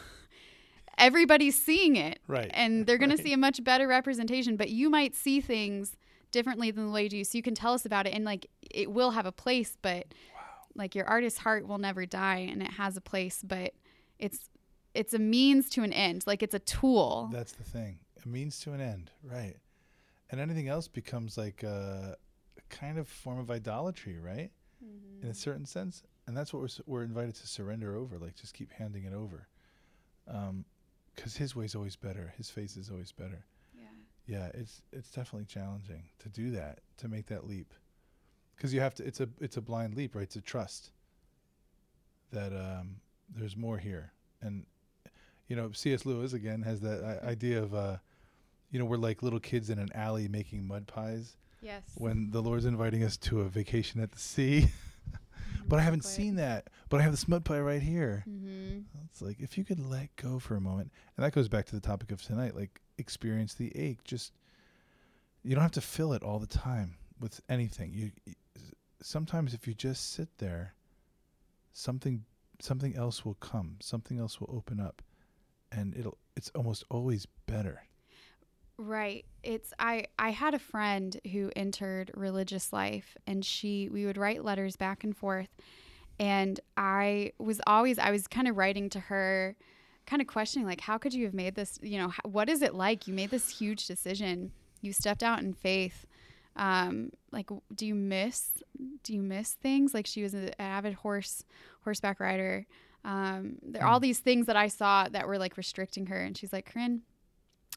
everybody's 0.97 1.61
seeing 1.61 1.95
it 1.95 2.19
right. 2.27 2.49
and 2.53 2.85
they're 2.85 2.97
going 2.97 3.09
Right. 3.11 3.17
to 3.17 3.23
see 3.23 3.33
a 3.33 3.37
much 3.37 3.63
better 3.63 3.87
representation 3.87 4.55
but 4.55 4.69
you 4.69 4.89
might 4.89 5.15
see 5.15 5.41
things 5.41 5.95
differently 6.31 6.71
than 6.71 6.87
the 6.87 6.91
way 6.91 7.03
you 7.03 7.09
do 7.09 7.23
so 7.23 7.37
you 7.37 7.41
can 7.43 7.53
tell 7.55 7.73
us 7.73 7.85
about 7.85 8.07
it 8.07 8.13
and 8.13 8.25
like 8.25 8.47
it 8.71 8.91
will 8.91 9.11
have 9.11 9.25
a 9.25 9.31
place 9.31 9.77
but 9.81 10.07
like 10.75 10.95
your 10.95 11.05
artist's 11.05 11.39
heart 11.39 11.67
will 11.67 11.77
never 11.77 12.05
die 12.05 12.47
and 12.49 12.61
it 12.61 12.71
has 12.71 12.97
a 12.97 13.01
place 13.01 13.41
but 13.43 13.73
it's 14.19 14.49
it's 14.93 15.13
a 15.13 15.19
means 15.19 15.69
to 15.69 15.83
an 15.83 15.93
end 15.93 16.23
like 16.25 16.41
it's 16.41 16.55
a 16.55 16.59
tool 16.59 17.29
That's 17.31 17.51
the 17.53 17.63
thing. 17.63 17.99
A 18.25 18.27
means 18.27 18.59
to 18.61 18.73
an 18.73 18.81
end, 18.81 19.11
right? 19.23 19.55
And 20.29 20.41
anything 20.41 20.67
else 20.67 20.87
becomes 20.87 21.37
like 21.37 21.63
a, 21.63 22.17
a 22.57 22.61
kind 22.75 22.97
of 22.97 23.07
form 23.07 23.39
of 23.39 23.51
idolatry, 23.51 24.17
right? 24.19 24.51
In 25.23 25.29
a 25.29 25.33
certain 25.33 25.65
sense, 25.65 26.03
and 26.27 26.35
that's 26.35 26.53
what 26.53 26.61
we're 26.61 26.83
we're 26.85 27.03
invited 27.03 27.35
to 27.35 27.47
surrender 27.47 27.95
over. 27.95 28.17
Like 28.19 28.35
just 28.35 28.53
keep 28.53 28.71
handing 28.71 29.05
it 29.05 29.13
over, 29.13 29.47
because 31.15 31.37
His 31.37 31.55
way's 31.55 31.73
always 31.75 31.95
better. 31.95 32.33
His 32.37 32.49
face 32.49 32.77
is 32.77 32.89
always 32.91 33.11
better. 33.11 33.45
yeah 33.75 33.87
Yeah, 34.27 34.51
it's 34.53 34.81
it's 34.91 35.09
definitely 35.09 35.45
challenging 35.45 36.03
to 36.19 36.29
do 36.29 36.51
that, 36.51 36.79
to 36.97 37.07
make 37.07 37.27
that 37.27 37.47
leap, 37.47 37.73
because 38.55 38.73
you 38.73 38.81
have 38.81 38.93
to. 38.95 39.05
It's 39.07 39.21
a 39.21 39.29
it's 39.39 39.57
a 39.57 39.61
blind 39.61 39.95
leap, 39.95 40.13
right? 40.15 40.23
It's 40.23 40.35
a 40.35 40.41
trust 40.41 40.91
that 42.31 42.51
um, 42.53 42.97
there's 43.35 43.55
more 43.55 43.77
here, 43.77 44.11
and 44.41 44.65
you 45.47 45.55
know, 45.55 45.71
C.S. 45.71 46.05
Lewis 46.05 46.33
again 46.33 46.61
has 46.63 46.81
that 46.81 47.03
I- 47.23 47.27
idea 47.29 47.61
of, 47.63 47.73
uh, 47.73 47.97
you 48.75 48.79
know, 48.79 48.83
we're 48.83 48.97
like 48.97 49.23
little 49.23 49.39
kids 49.39 49.69
in 49.69 49.79
an 49.79 49.87
alley 49.95 50.27
making 50.27 50.67
mud 50.67 50.85
pies 50.85 51.37
yes 51.61 51.81
when 51.95 52.29
the 52.31 52.41
Lord's 52.41 52.65
inviting 52.65 53.05
us 53.05 53.15
to 53.15 53.39
a 53.39 53.45
vacation 53.45 54.01
at 54.01 54.11
the 54.11 54.19
sea. 54.19 54.67
but 55.69 55.79
I 55.79 55.81
haven't 55.81 56.03
seen 56.03 56.35
that. 56.35 56.67
But 56.89 56.99
I 56.99 57.03
have 57.03 57.13
this 57.13 57.25
mud 57.25 57.45
pie 57.45 57.61
right 57.61 57.81
here. 57.81 58.25
mm-hmm. 58.27 58.79
It's 59.05 59.21
like 59.21 59.39
if 59.39 59.57
you 59.57 59.63
could 59.63 59.79
let 59.79 60.13
go 60.17 60.39
for 60.39 60.57
a 60.57 60.59
moment, 60.59 60.91
and 61.15 61.25
that 61.25 61.31
goes 61.31 61.47
back 61.47 61.65
to 61.67 61.75
the 61.75 61.79
topic 61.79 62.11
of 62.11 62.21
tonight, 62.21 62.53
like 62.53 62.81
experience 62.97 63.53
the 63.53 63.73
ache. 63.77 64.03
Just 64.03 64.33
you 65.41 65.55
don't 65.55 65.61
have 65.61 65.71
to 65.71 65.79
fill 65.79 66.11
it 66.11 66.21
all 66.21 66.39
the 66.39 66.45
time 66.45 66.95
with 67.17 67.39
anything. 67.47 67.93
You 67.93 68.11
y- 68.27 68.33
sometimes 69.01 69.53
if 69.53 69.65
you 69.65 69.73
just 69.73 70.11
sit 70.11 70.27
there, 70.39 70.73
something 71.71 72.25
something 72.59 72.93
else 72.97 73.23
will 73.23 73.35
come. 73.35 73.77
Something 73.79 74.19
else 74.19 74.41
will 74.41 74.53
open 74.53 74.81
up, 74.81 75.01
and 75.71 75.95
it'll 75.95 76.17
it's 76.35 76.51
almost 76.53 76.83
always 76.89 77.25
better. 77.45 77.83
Right. 78.77 79.25
It's 79.43 79.73
I 79.79 80.05
I 80.19 80.31
had 80.31 80.53
a 80.53 80.59
friend 80.59 81.19
who 81.31 81.49
entered 81.55 82.11
religious 82.13 82.73
life 82.73 83.15
and 83.25 83.45
she 83.45 83.87
we 83.89 84.05
would 84.05 84.17
write 84.17 84.43
letters 84.43 84.75
back 84.75 85.03
and 85.03 85.15
forth 85.15 85.49
and 86.19 86.59
I 86.75 87.31
was 87.37 87.61
always 87.65 87.97
I 87.99 88.11
was 88.11 88.27
kind 88.27 88.47
of 88.49 88.57
writing 88.57 88.89
to 88.89 88.99
her 88.99 89.55
kind 90.05 90.21
of 90.21 90.27
questioning 90.27 90.67
like 90.67 90.81
how 90.81 90.97
could 90.97 91.13
you 91.13 91.23
have 91.25 91.33
made 91.33 91.55
this, 91.55 91.79
you 91.81 91.97
know, 91.97 92.11
what 92.25 92.49
is 92.49 92.61
it 92.61 92.73
like? 92.75 93.07
You 93.07 93.13
made 93.13 93.29
this 93.31 93.49
huge 93.49 93.87
decision. 93.87 94.51
You 94.81 94.91
stepped 94.91 95.23
out 95.23 95.39
in 95.41 95.53
faith. 95.53 96.05
Um 96.57 97.11
like 97.31 97.49
do 97.73 97.85
you 97.85 97.95
miss 97.95 98.51
do 99.03 99.13
you 99.13 99.21
miss 99.21 99.53
things? 99.53 99.93
Like 99.93 100.05
she 100.05 100.21
was 100.21 100.33
an 100.33 100.51
avid 100.59 100.95
horse 100.95 101.45
horseback 101.85 102.19
rider. 102.19 102.65
Um 103.05 103.57
there 103.61 103.83
are 103.83 103.87
all 103.87 103.99
Mm. 103.99 104.03
these 104.03 104.19
things 104.19 104.47
that 104.47 104.57
I 104.57 104.67
saw 104.67 105.07
that 105.07 105.27
were 105.27 105.37
like 105.37 105.55
restricting 105.55 106.07
her 106.07 106.19
and 106.21 106.35
she's 106.37 106.51
like, 106.51 106.65
"Corinne, 106.65 107.03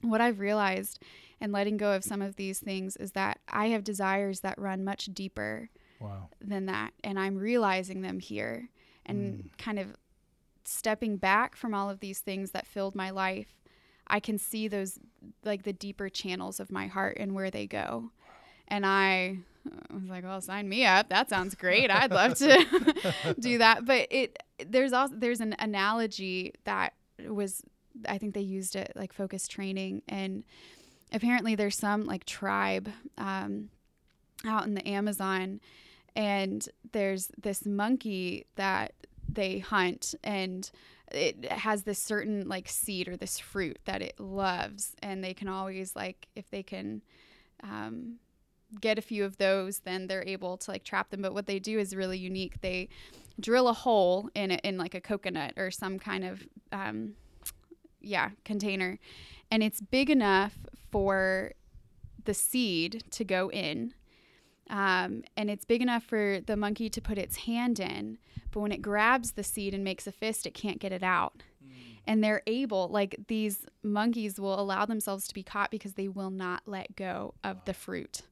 what 0.03 0.21
I've 0.21 0.41
realized 0.41 1.03
and 1.41 1.53
letting 1.53 1.77
go 1.77 1.93
of 1.93 2.05
some 2.05 2.23
of 2.23 2.37
these 2.37 2.59
things 2.59 2.97
is 2.97 3.13
that 3.13 3.39
I 3.49 3.69
have 3.69 3.85
desires 3.85 4.41
that 4.41 4.59
run 4.59 4.85
much 4.85 5.07
deeper 5.07 5.71
Wow. 6.01 6.29
than 6.41 6.67
that. 6.67 6.93
And 7.03 7.19
I'm 7.19 7.37
realizing 7.37 8.03
them 8.03 8.21
here 8.21 8.69
and 9.05 9.41
hmm. 9.41 9.47
kind 9.59 9.79
of 9.79 9.97
stepping 10.65 11.17
back 11.17 11.57
from 11.57 11.75
all 11.75 11.91
of 11.91 12.01
these 12.01 12.21
things 12.21 12.53
that 12.53 12.67
filled 12.67 12.95
my 12.95 13.11
life. 13.11 13.55
I 14.07 14.21
can 14.21 14.39
see 14.39 14.69
those, 14.69 14.99
like 15.45 15.65
the 15.65 15.73
deeper 15.73 16.09
channels 16.09 16.61
of 16.61 16.71
my 16.71 16.87
heart 16.87 17.17
and 17.19 17.35
where 17.35 17.51
they 17.51 17.67
go. 17.67 18.11
And 18.69 18.87
I 18.87 19.39
was 19.93 20.05
like, 20.05 20.25
well, 20.25 20.41
sign 20.41 20.69
me 20.69 20.85
up. 20.85 21.09
That 21.09 21.29
sounds 21.29 21.55
great. 21.55 21.91
I'd 21.91 22.11
love 22.11 22.35
to 22.37 23.35
do 23.41 23.59
that. 23.59 23.85
But 23.85 24.09
it, 24.11 24.43
there's 24.65 24.93
also, 24.93 25.15
there's 25.17 25.41
an 25.41 25.57
analogy 25.59 26.55
that 26.65 26.95
was, 27.27 27.63
I 28.09 28.19
think 28.19 28.35
they 28.35 28.41
used 28.41 28.77
it 28.77 28.93
like 28.95 29.13
focus 29.13 29.49
training. 29.49 30.03
And 30.09 30.45
apparently 31.13 31.55
there's 31.55 31.77
some 31.77 32.07
like 32.07 32.25
tribe 32.25 32.91
um, 33.17 33.71
out 34.47 34.67
in 34.67 34.75
the 34.75 34.87
Amazon 34.87 35.61
and 36.17 36.69
there's 36.93 37.31
this 37.41 37.65
monkey 37.65 38.47
that 38.57 38.93
they 39.29 39.59
hunt 39.59 40.15
and 40.25 40.71
it 41.13 41.51
has 41.51 41.85
this 41.85 41.99
certain 41.99 42.49
like 42.49 42.69
seed 42.69 43.09
or 43.09 43.17
this 43.17 43.39
fruit 43.39 43.79
that 43.85 44.03
it 44.03 44.19
loves 44.19 44.95
and 45.03 45.23
they 45.23 45.33
can 45.33 45.49
always 45.49 45.97
like 45.97 46.27
if 46.35 46.51
they 46.51 46.63
can 46.63 47.03
um, 47.63 48.17
get 48.81 48.99
a 48.99 49.03
few 49.03 49.25
of 49.25 49.39
those 49.39 49.81
then 49.81 50.07
they're 50.07 50.27
able 50.27 50.57
to 50.57 50.71
like 50.71 50.85
trap 50.85 51.11
them 51.11 51.23
but 51.23 51.35
what 51.35 51.47
they 51.47 51.59
do 51.59 51.79
is 51.79 51.95
really 51.95 52.19
unique 52.19 52.61
they 52.61 52.89
drill 53.41 53.69
a 53.69 53.73
hole 53.73 54.29
in 54.35 54.51
it 54.51 54.61
in 54.65 54.77
like 54.77 54.95
a 54.95 55.01
coconut 55.01 55.55
or 55.57 55.71
some 55.71 55.99
kind 55.99 56.25
of 56.25 56.47
um, 56.73 57.13
yeah 58.09 58.31
container. 58.45 58.99
And 59.51 59.63
it's 59.63 59.81
big 59.81 60.11
enough 60.11 60.55
for 60.91 61.53
the 62.25 62.35
seed 62.35 63.05
to 63.13 63.25
go 63.25 63.51
in 63.51 63.95
um, 64.71 65.23
and 65.37 65.51
it's 65.51 65.65
big 65.65 65.81
enough 65.83 66.03
for 66.03 66.41
the 66.45 66.57
monkey 66.57 66.91
to 66.91 67.01
put 67.01 67.19
its 67.19 67.37
hand 67.37 67.81
in, 67.81 68.19
but 68.51 68.61
when 68.61 68.73
it 68.73 68.83
grabs 68.83 69.33
the 69.33 69.43
seed 69.43 69.75
and 69.75 69.83
makes 69.83 70.07
a 70.07 70.13
fist, 70.13 70.47
it 70.47 70.55
can't 70.55 70.79
get 70.79 70.93
it 70.93 71.03
out. 71.03 71.43
And 72.07 72.25
they're 72.25 72.43
able, 72.47 72.89
like 72.89 73.17
these 73.29 73.67
monkeys 73.83 74.41
will 74.41 74.59
allow 74.59 74.87
themselves 74.87 75.29
to 75.29 75.35
be 75.35 75.43
caught 75.43 75.71
because 75.71 75.93
they 75.93 76.09
will 76.09 76.31
not 76.31 76.63
let 76.65 76.97
go 76.97 77.35
of 77.45 77.63
the 77.67 77.75
fruit 77.75 78.23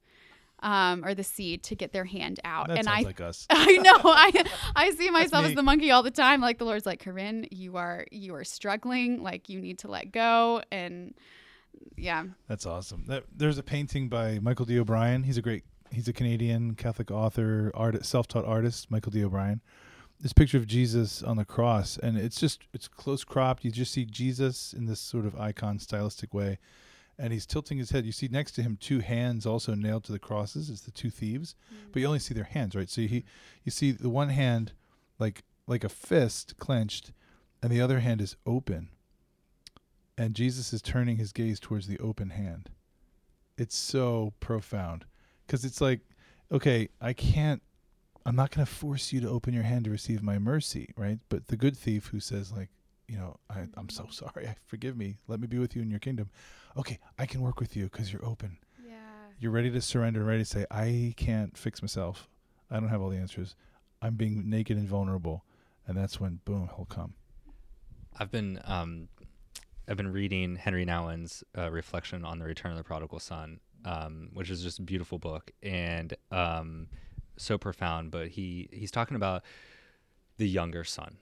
um, 0.60 1.04
or 1.04 1.14
the 1.14 1.24
seed 1.24 1.62
to 1.64 1.74
get 1.74 1.92
their 1.92 2.04
hand 2.04 2.40
out. 2.44 2.68
That 2.68 2.78
and 2.78 2.88
I, 2.88 3.02
like 3.02 3.20
us. 3.20 3.46
I 3.50 3.76
know, 3.76 3.92
I, 4.04 4.44
I 4.74 4.90
see 4.90 5.10
myself 5.10 5.46
as 5.46 5.54
the 5.54 5.62
monkey 5.62 5.90
all 5.90 6.02
the 6.02 6.10
time. 6.10 6.40
Like 6.40 6.58
the 6.58 6.64
Lord's 6.64 6.86
like, 6.86 7.00
Corinne, 7.00 7.46
you 7.50 7.76
are, 7.76 8.06
you 8.10 8.34
are 8.34 8.44
struggling. 8.44 9.22
Like 9.22 9.48
you 9.48 9.60
need 9.60 9.78
to 9.80 9.88
let 9.88 10.12
go. 10.12 10.62
And 10.70 11.14
yeah, 11.96 12.24
That's 12.48 12.66
awesome. 12.66 13.04
That, 13.06 13.24
there's 13.34 13.58
a 13.58 13.62
painting 13.62 14.08
by 14.08 14.38
Michael 14.38 14.66
D. 14.66 14.78
O'Brien. 14.78 15.24
He's 15.24 15.38
a 15.38 15.42
great. 15.42 15.64
He's 15.92 16.08
a 16.08 16.12
Canadian 16.12 16.74
Catholic 16.74 17.12
author, 17.12 17.70
artist, 17.72 18.10
self-taught 18.10 18.44
artist. 18.44 18.90
Michael 18.90 19.12
D. 19.12 19.24
O'Brien. 19.24 19.60
This 20.20 20.32
picture 20.32 20.56
of 20.56 20.66
Jesus 20.66 21.22
on 21.22 21.36
the 21.36 21.44
cross, 21.44 21.96
and 21.96 22.16
it's 22.16 22.40
just 22.40 22.62
it's 22.72 22.88
close 22.88 23.22
cropped. 23.22 23.64
You 23.64 23.70
just 23.70 23.92
see 23.92 24.04
Jesus 24.04 24.72
in 24.72 24.86
this 24.86 24.98
sort 24.98 25.26
of 25.26 25.38
icon 25.38 25.78
stylistic 25.78 26.34
way, 26.34 26.58
and 27.18 27.32
he's 27.32 27.46
tilting 27.46 27.78
his 27.78 27.90
head. 27.90 28.04
You 28.04 28.12
see 28.12 28.28
next 28.28 28.52
to 28.52 28.62
him 28.62 28.76
two 28.80 29.00
hands 29.00 29.46
also 29.46 29.74
nailed 29.74 30.04
to 30.04 30.12
the 30.12 30.18
crosses. 30.18 30.68
It's 30.68 30.82
the 30.82 30.90
two 30.90 31.10
thieves, 31.10 31.54
but 31.92 32.00
you 32.00 32.06
only 32.06 32.18
see 32.18 32.34
their 32.34 32.44
hands, 32.44 32.74
right? 32.74 32.90
So 32.90 33.02
he, 33.02 33.24
you 33.64 33.72
see 33.72 33.92
the 33.92 34.10
one 34.10 34.28
hand, 34.30 34.72
like 35.18 35.42
like 35.66 35.84
a 35.84 35.88
fist 35.88 36.56
clenched, 36.58 37.12
and 37.62 37.70
the 37.72 37.80
other 37.80 38.00
hand 38.00 38.20
is 38.20 38.36
open. 38.46 38.88
And 40.18 40.34
Jesus 40.34 40.72
is 40.72 40.80
turning 40.80 41.16
his 41.16 41.32
gaze 41.32 41.60
towards 41.60 41.86
the 41.86 41.98
open 41.98 42.30
hand. 42.30 42.70
It's 43.58 43.76
so 43.76 44.32
profound 44.40 45.04
because 45.46 45.64
it's 45.64 45.80
like, 45.80 46.00
okay, 46.50 46.88
I 47.00 47.12
can't, 47.12 47.62
I'm 48.24 48.36
not 48.36 48.50
going 48.50 48.66
to 48.66 48.72
force 48.72 49.12
you 49.12 49.20
to 49.20 49.28
open 49.28 49.52
your 49.52 49.62
hand 49.62 49.84
to 49.84 49.90
receive 49.90 50.22
my 50.22 50.38
mercy, 50.38 50.92
right? 50.96 51.18
But 51.28 51.48
the 51.48 51.56
good 51.56 51.76
thief 51.76 52.06
who 52.06 52.20
says, 52.20 52.52
like, 52.52 52.68
you 53.08 53.16
know, 53.16 53.36
I, 53.50 53.66
I'm 53.76 53.88
so 53.88 54.08
sorry, 54.10 54.48
I 54.48 54.56
forgive 54.66 54.96
me, 54.96 55.16
let 55.28 55.40
me 55.40 55.46
be 55.46 55.58
with 55.58 55.76
you 55.76 55.82
in 55.82 55.90
your 55.90 56.00
kingdom. 56.00 56.30
Okay, 56.78 56.98
I 57.18 57.26
can 57.26 57.40
work 57.40 57.58
with 57.60 57.76
you 57.76 57.84
because 57.84 58.12
you're 58.12 58.24
open. 58.24 58.58
yeah, 58.86 58.94
You're 59.38 59.52
ready 59.52 59.70
to 59.70 59.80
surrender, 59.80 60.20
and 60.20 60.28
ready 60.28 60.42
to 60.42 60.48
say, 60.48 60.66
I 60.70 61.14
can't 61.16 61.56
fix 61.56 61.82
myself. 61.82 62.28
I 62.70 62.78
don't 62.78 62.88
have 62.90 63.00
all 63.00 63.08
the 63.08 63.16
answers. 63.16 63.54
I'm 64.02 64.14
being 64.14 64.50
naked 64.50 64.76
and 64.76 64.88
vulnerable. 64.88 65.44
And 65.86 65.96
that's 65.96 66.20
when, 66.20 66.40
boom, 66.44 66.68
he'll 66.76 66.84
come. 66.84 67.14
I've 68.18 68.30
been 68.30 68.60
um, 68.64 69.08
I've 69.88 69.96
been 69.96 70.12
reading 70.12 70.56
Henri 70.56 70.84
Nouwen's 70.84 71.44
uh, 71.56 71.70
reflection 71.70 72.24
on 72.24 72.38
the 72.38 72.44
Return 72.44 72.72
of 72.72 72.78
the 72.78 72.84
Prodigal 72.84 73.20
Son, 73.20 73.60
um, 73.84 74.30
which 74.32 74.50
is 74.50 74.62
just 74.62 74.78
a 74.78 74.82
beautiful 74.82 75.18
book 75.18 75.52
and 75.62 76.14
um, 76.32 76.88
so 77.36 77.56
profound. 77.56 78.10
But 78.10 78.28
he 78.28 78.68
he's 78.72 78.90
talking 78.90 79.16
about 79.16 79.42
the 80.38 80.48
younger 80.48 80.82
son 80.82 81.18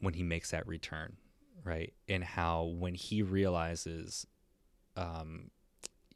when 0.00 0.14
he 0.14 0.22
makes 0.22 0.50
that 0.50 0.66
return, 0.66 1.16
right? 1.64 1.94
And 2.08 2.22
how 2.22 2.64
when 2.64 2.94
he 2.94 3.22
realizes, 3.22 4.26
um, 4.96 5.50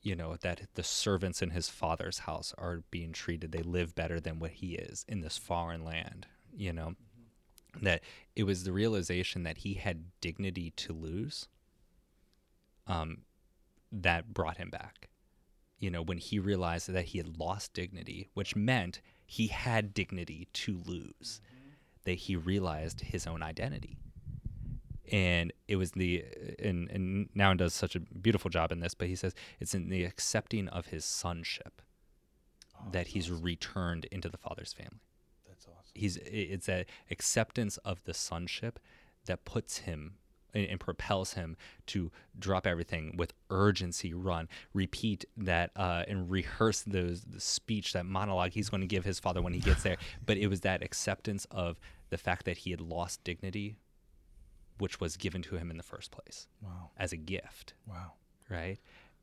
you 0.03 0.15
know, 0.15 0.37
that 0.37 0.63
the 0.75 0.83
servants 0.83 1.43
in 1.43 1.51
his 1.51 1.69
father's 1.69 2.21
house 2.21 2.55
are 2.57 2.83
being 2.91 3.13
treated, 3.13 3.53
they 3.53 3.63
live 3.63 3.95
better 3.95 4.21
than 4.21 4.39
what 4.39 4.53
he 4.53 4.75
is 4.75 5.05
in 5.09 5.21
this 5.21 5.37
foreign 5.37 5.85
land, 5.85 6.27
you 6.57 6.73
know, 6.73 6.95
that 7.83 8.03
it 8.37 8.45
was 8.45 8.65
the 8.65 8.73
realization 8.73 9.43
that 9.43 9.59
he 9.59 9.75
had 9.75 10.05
dignity 10.21 10.71
to 10.77 10.93
lose 10.93 11.49
um, 12.87 13.19
that 13.93 14.33
brought 14.33 14.57
him 14.57 14.71
back. 14.71 15.09
You 15.79 15.91
know, 15.91 16.03
when 16.03 16.19
he 16.19 16.39
realized 16.39 16.91
that 16.93 17.07
he 17.07 17.19
had 17.19 17.39
lost 17.39 17.73
dignity, 17.73 18.29
which 18.35 18.57
meant 18.57 19.01
he 19.27 19.49
had 19.49 19.95
dignity 19.95 20.49
to 20.55 20.81
lose, 20.85 21.41
that 22.05 22.15
he 22.15 22.35
realized 22.35 23.01
his 23.01 23.27
own 23.27 23.43
identity. 23.43 23.99
And 25.11 25.53
it 25.67 25.77
was 25.77 25.93
the, 25.93 26.25
and, 26.59 26.91
and 26.91 27.29
Nouwen 27.37 27.57
does 27.57 27.75
such 27.75 27.95
a 27.95 28.01
beautiful 28.01 28.51
job 28.51 28.73
in 28.73 28.81
this, 28.81 28.95
but 28.95 29.09
he 29.09 29.17
says 29.17 29.35
it's 29.61 29.75
in 29.75 29.89
the 29.89 30.05
accepting 30.05 30.69
of 30.69 30.87
his 30.87 31.05
sonship 31.05 31.83
that 32.93 33.09
he's 33.09 33.31
returned 33.31 34.07
into 34.07 34.29
the 34.29 34.39
Father's 34.39 34.73
family. 34.73 35.01
That's 35.47 35.67
awesome. 35.67 35.93
he's 35.95 36.17
it's 36.19 36.67
that 36.67 36.87
acceptance 37.11 37.77
of 37.79 38.03
the 38.05 38.15
sonship 38.15 38.79
that 39.27 39.45
puts 39.45 39.79
him 39.79 40.15
and, 40.55 40.67
and 40.67 40.81
propels 40.81 41.35
him 41.35 41.57
to 41.87 42.11
drop 42.39 42.67
everything 42.67 43.17
with 43.17 43.33
urgency 43.51 44.15
run 44.15 44.49
repeat 44.73 45.25
that 45.37 45.71
uh, 45.77 46.05
and 46.09 46.31
rehearse 46.31 46.83
those 46.83 47.23
the 47.23 47.41
speech 47.41 47.93
that 47.93 48.07
monologue 48.07 48.53
he's 48.53 48.69
going 48.69 48.81
to 48.81 48.87
give 48.87 49.05
his 49.05 49.19
father 49.19 49.43
when 49.43 49.53
he 49.53 49.61
gets 49.61 49.83
there. 49.83 49.97
But 50.25 50.39
it 50.39 50.49
was 50.49 50.61
that 50.61 50.83
acceptance 50.83 51.47
of 51.51 51.79
the 52.11 52.19
fact 52.19 52.45
that 52.45 52.59
he 52.59 52.71
had 52.71 52.81
lost 52.81 53.23
dignity 53.25 53.77
which 54.79 55.01
was 55.01 55.17
given 55.17 55.43
to 55.43 55.57
him 55.57 55.71
in 55.71 55.77
the 55.77 55.83
first 55.83 56.11
place 56.11 56.47
Wow. 56.63 56.91
as 56.97 57.13
a 57.13 57.17
gift 57.17 57.75
Wow. 57.87 58.13
right 58.49 58.79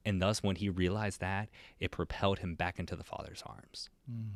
and 0.06 0.22
thus 0.22 0.44
when 0.44 0.56
he 0.58 0.70
realized 0.70 1.20
that 1.22 1.50
it 1.80 1.92
propelled 1.92 2.40
him 2.40 2.56
back 2.56 2.80
into 2.80 2.96
the 2.96 3.04
father's 3.04 3.42
arms 3.46 3.90
Mm. 4.12 4.30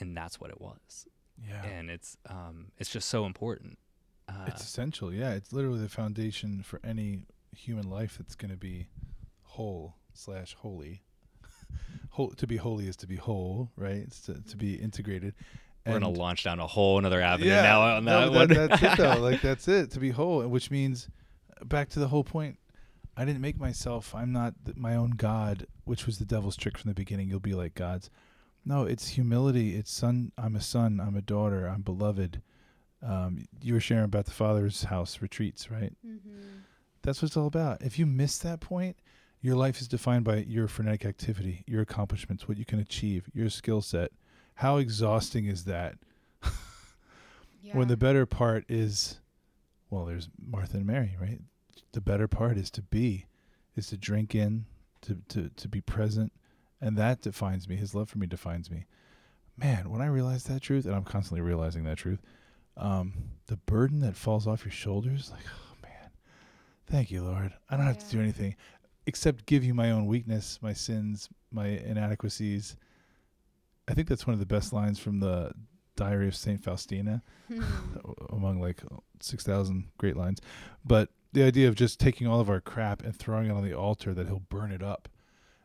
and 0.00 0.16
that's 0.16 0.40
what 0.40 0.50
it 0.50 0.60
was 0.60 1.06
Yeah. 1.46 1.62
and 1.64 1.90
it's 1.90 2.16
um 2.26 2.72
it's 2.78 2.90
just 2.90 3.08
so 3.08 3.24
important 3.26 3.78
uh, 4.26 4.46
It's 4.48 4.62
essential, 4.62 5.12
yeah. 5.12 5.34
It's 5.34 5.52
literally 5.52 5.80
the 5.82 5.88
foundation 5.90 6.62
for 6.62 6.80
any 6.82 7.26
human 7.54 7.90
life 7.90 8.16
that's 8.16 8.34
going 8.34 8.50
to 8.52 8.56
be 8.56 8.86
whole 9.42 9.96
slash 10.14 10.54
holy. 10.54 11.02
whole, 12.10 12.30
to 12.30 12.46
be 12.46 12.56
holy 12.56 12.88
is 12.88 12.96
to 12.96 13.06
be 13.06 13.16
whole, 13.16 13.70
right? 13.76 13.96
It's 13.96 14.20
to, 14.22 14.40
to 14.40 14.56
be 14.56 14.76
integrated. 14.76 15.34
We're 15.86 16.00
gonna 16.00 16.08
launch 16.08 16.44
down 16.44 16.60
a 16.60 16.66
whole 16.66 16.98
another 16.98 17.20
avenue 17.20 17.50
now 17.50 17.96
on 17.96 18.04
no, 18.04 18.30
that 18.30 18.32
one. 18.32 18.48
that's 18.48 18.82
it 18.82 18.96
though. 18.96 19.14
Like 19.20 19.42
that's 19.42 19.68
it. 19.68 19.90
To 19.92 20.00
be 20.00 20.10
whole, 20.10 20.46
which 20.48 20.70
means 20.70 21.08
back 21.64 21.88
to 21.90 22.00
the 22.00 22.08
whole 22.08 22.24
point. 22.24 22.58
I 23.16 23.24
didn't 23.24 23.42
make 23.42 23.60
myself. 23.60 24.12
I'm 24.14 24.32
not 24.32 24.54
th- 24.64 24.76
my 24.76 24.96
own 24.96 25.10
God, 25.10 25.66
which 25.84 26.04
was 26.04 26.18
the 26.18 26.24
devil's 26.24 26.56
trick 26.56 26.76
from 26.76 26.88
the 26.88 26.94
beginning. 26.94 27.28
You'll 27.28 27.38
be 27.38 27.54
like 27.54 27.74
gods. 27.74 28.10
No, 28.64 28.84
it's 28.84 29.08
humility. 29.08 29.76
It's 29.76 29.92
son. 29.92 30.32
I'm 30.36 30.56
a 30.56 30.60
son. 30.60 31.00
I'm 31.00 31.16
a 31.16 31.22
daughter. 31.22 31.66
I'm 31.66 31.82
beloved. 31.82 32.42
Um, 33.02 33.44
you 33.62 33.74
were 33.74 33.80
sharing 33.80 34.04
about 34.04 34.24
the 34.24 34.32
Father's 34.32 34.84
house 34.84 35.20
retreats, 35.20 35.70
right? 35.70 35.92
mm-hmm. 36.04 36.40
That's 37.02 37.20
what 37.20 37.26
it's 37.26 37.36
all 37.36 37.46
about. 37.46 37.82
If 37.82 37.98
you 37.98 38.06
miss 38.06 38.38
that 38.38 38.60
point, 38.60 38.96
your 39.42 39.56
life 39.56 39.80
is 39.80 39.88
defined 39.88 40.24
by 40.24 40.38
your 40.38 40.66
frenetic 40.66 41.04
activity, 41.04 41.64
your 41.66 41.82
accomplishments, 41.82 42.48
what 42.48 42.56
you 42.56 42.64
can 42.64 42.78
achieve, 42.78 43.28
your 43.34 43.50
skill 43.50 43.82
set. 43.82 44.10
How 44.54 44.76
exhausting 44.78 45.46
is 45.46 45.64
that? 45.64 45.96
yeah. 46.42 46.50
When 47.76 47.88
the 47.88 47.96
better 47.96 48.26
part 48.26 48.64
is, 48.68 49.20
well, 49.90 50.04
there's 50.04 50.28
Martha 50.44 50.76
and 50.76 50.86
Mary, 50.86 51.16
right? 51.20 51.40
The 51.92 52.00
better 52.00 52.28
part 52.28 52.56
is 52.56 52.70
to 52.72 52.82
be, 52.82 53.26
is 53.76 53.88
to 53.88 53.96
drink 53.96 54.34
in, 54.34 54.66
to, 55.02 55.16
to, 55.28 55.48
to 55.48 55.68
be 55.68 55.80
present. 55.80 56.32
And 56.80 56.96
that 56.98 57.22
defines 57.22 57.68
me. 57.68 57.76
His 57.76 57.94
love 57.94 58.08
for 58.08 58.18
me 58.18 58.26
defines 58.26 58.70
me. 58.70 58.86
Man, 59.56 59.90
when 59.90 60.00
I 60.02 60.06
realize 60.06 60.44
that 60.44 60.62
truth, 60.62 60.84
and 60.84 60.94
I'm 60.94 61.04
constantly 61.04 61.40
realizing 61.40 61.84
that 61.84 61.98
truth, 61.98 62.20
um, 62.76 63.12
the 63.46 63.56
burden 63.56 64.00
that 64.00 64.16
falls 64.16 64.46
off 64.46 64.64
your 64.64 64.72
shoulders, 64.72 65.30
like, 65.32 65.44
oh 65.46 65.76
man, 65.82 66.10
thank 66.86 67.10
you, 67.10 67.22
Lord. 67.22 67.54
I 67.70 67.76
don't 67.76 67.86
have 67.86 67.98
to 67.98 68.10
do 68.10 68.20
anything. 68.20 68.56
except 69.06 69.46
give 69.46 69.62
you 69.64 69.74
my 69.74 69.90
own 69.90 70.06
weakness, 70.06 70.58
my 70.62 70.72
sins, 70.72 71.28
my 71.52 71.66
inadequacies. 71.66 72.76
I 73.88 73.94
think 73.94 74.08
that's 74.08 74.26
one 74.26 74.34
of 74.34 74.40
the 74.40 74.46
best 74.46 74.72
lines 74.72 74.98
from 74.98 75.20
the 75.20 75.52
Diary 75.96 76.28
of 76.28 76.34
Saint 76.34 76.62
Faustina, 76.62 77.22
hmm. 77.48 77.62
among 78.30 78.60
like 78.60 78.82
six 79.20 79.44
thousand 79.44 79.84
great 79.98 80.16
lines. 80.16 80.40
But 80.84 81.10
the 81.32 81.42
idea 81.42 81.68
of 81.68 81.74
just 81.74 82.00
taking 82.00 82.26
all 82.26 82.40
of 82.40 82.48
our 82.48 82.60
crap 82.60 83.02
and 83.02 83.14
throwing 83.16 83.46
it 83.46 83.52
on 83.52 83.64
the 83.64 83.76
altar, 83.76 84.14
that 84.14 84.26
He'll 84.26 84.40
burn 84.40 84.72
it 84.72 84.82
up, 84.82 85.08